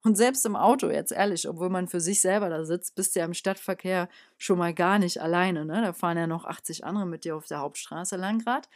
Und 0.03 0.15
selbst 0.15 0.45
im 0.45 0.55
Auto, 0.55 0.89
jetzt 0.89 1.11
ehrlich, 1.11 1.47
obwohl 1.47 1.69
man 1.69 1.87
für 1.87 2.01
sich 2.01 2.21
selber 2.21 2.49
da 2.49 2.65
sitzt, 2.65 2.95
bist 2.95 3.15
du 3.15 3.19
ja 3.19 3.25
im 3.25 3.35
Stadtverkehr 3.35 4.09
schon 4.37 4.57
mal 4.57 4.73
gar 4.73 4.97
nicht 4.97 5.21
alleine. 5.21 5.65
Ne? 5.65 5.81
Da 5.81 5.93
fahren 5.93 6.17
ja 6.17 6.27
noch 6.27 6.45
80 6.45 6.85
andere 6.85 7.05
mit 7.05 7.23
dir 7.23 7.35
auf 7.35 7.45
der 7.45 7.59
Hauptstraße 7.59 8.15
lang 8.15 8.39
gerade. 8.39 8.67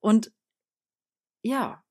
Und 0.00 0.32
ja, 1.42 1.84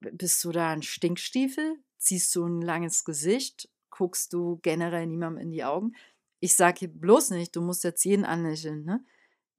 bist 0.00 0.42
du 0.44 0.50
da 0.50 0.70
ein 0.70 0.82
Stinkstiefel? 0.82 1.78
Ziehst 1.98 2.34
du 2.34 2.44
ein 2.44 2.60
langes 2.60 3.04
Gesicht? 3.04 3.68
Guckst 3.92 4.32
du 4.32 4.58
generell 4.62 5.06
niemandem 5.06 5.42
in 5.42 5.50
die 5.50 5.64
Augen? 5.64 5.94
Ich 6.40 6.56
sage 6.56 6.88
bloß 6.88 7.30
nicht, 7.30 7.54
du 7.54 7.60
musst 7.60 7.84
jetzt 7.84 8.04
jeden 8.04 8.24
anlächeln. 8.24 8.84
Ne? 8.84 9.04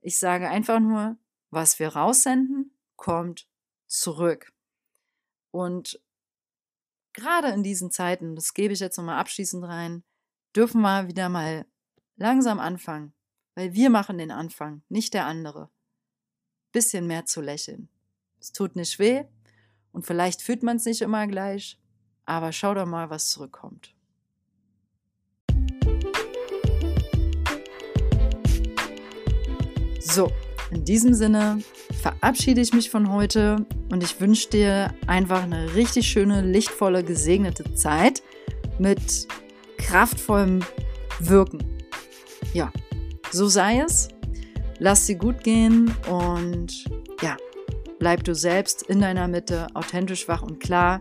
Ich 0.01 0.17
sage 0.17 0.49
einfach 0.49 0.79
nur, 0.79 1.17
was 1.51 1.79
wir 1.79 1.89
raussenden, 1.89 2.75
kommt 2.95 3.47
zurück. 3.87 4.51
Und 5.51 6.01
gerade 7.13 7.49
in 7.49 7.63
diesen 7.63 7.91
Zeiten, 7.91 8.35
das 8.35 8.55
gebe 8.55 8.73
ich 8.73 8.79
jetzt 8.79 8.97
nochmal 8.97 9.19
abschließend 9.19 9.63
rein, 9.63 10.03
dürfen 10.55 10.81
wir 10.81 11.07
wieder 11.07 11.29
mal 11.29 11.67
langsam 12.15 12.59
anfangen, 12.59 13.13
weil 13.53 13.73
wir 13.73 13.91
machen 13.91 14.17
den 14.17 14.31
Anfang, 14.31 14.81
nicht 14.89 15.13
der 15.13 15.27
andere. 15.27 15.69
Bisschen 16.71 17.05
mehr 17.05 17.25
zu 17.25 17.39
lächeln. 17.39 17.87
Es 18.39 18.51
tut 18.51 18.75
nicht 18.75 18.97
weh 18.97 19.25
und 19.91 20.07
vielleicht 20.07 20.41
fühlt 20.41 20.63
man 20.63 20.77
es 20.77 20.85
nicht 20.85 21.01
immer 21.01 21.27
gleich, 21.27 21.79
aber 22.25 22.51
schau 22.51 22.73
doch 22.73 22.87
mal, 22.87 23.11
was 23.11 23.29
zurückkommt. 23.29 23.92
So, 30.13 30.31
in 30.69 30.85
diesem 30.85 31.15
Sinne 31.15 31.57
verabschiede 31.99 32.61
ich 32.61 32.71
mich 32.71 32.91
von 32.91 33.11
heute 33.11 33.65
und 33.91 34.03
ich 34.03 34.21
wünsche 34.21 34.47
dir 34.47 34.93
einfach 35.07 35.41
eine 35.41 35.73
richtig 35.73 36.07
schöne, 36.07 36.41
lichtvolle, 36.41 37.03
gesegnete 37.03 37.73
Zeit 37.73 38.21
mit 38.77 39.27
kraftvollem 39.79 40.59
Wirken. 41.19 41.63
Ja, 42.53 42.71
so 43.31 43.47
sei 43.47 43.79
es. 43.79 44.09
Lass 44.77 45.07
sie 45.07 45.15
gut 45.15 45.43
gehen 45.43 45.91
und 46.07 46.85
ja, 47.23 47.35
bleib 47.97 48.23
du 48.23 48.35
selbst 48.35 48.83
in 48.83 49.01
deiner 49.01 49.27
Mitte, 49.27 49.65
authentisch, 49.73 50.27
wach 50.27 50.43
und 50.43 50.59
klar. 50.59 50.99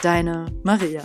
Deine 0.00 0.46
Maria. 0.62 1.02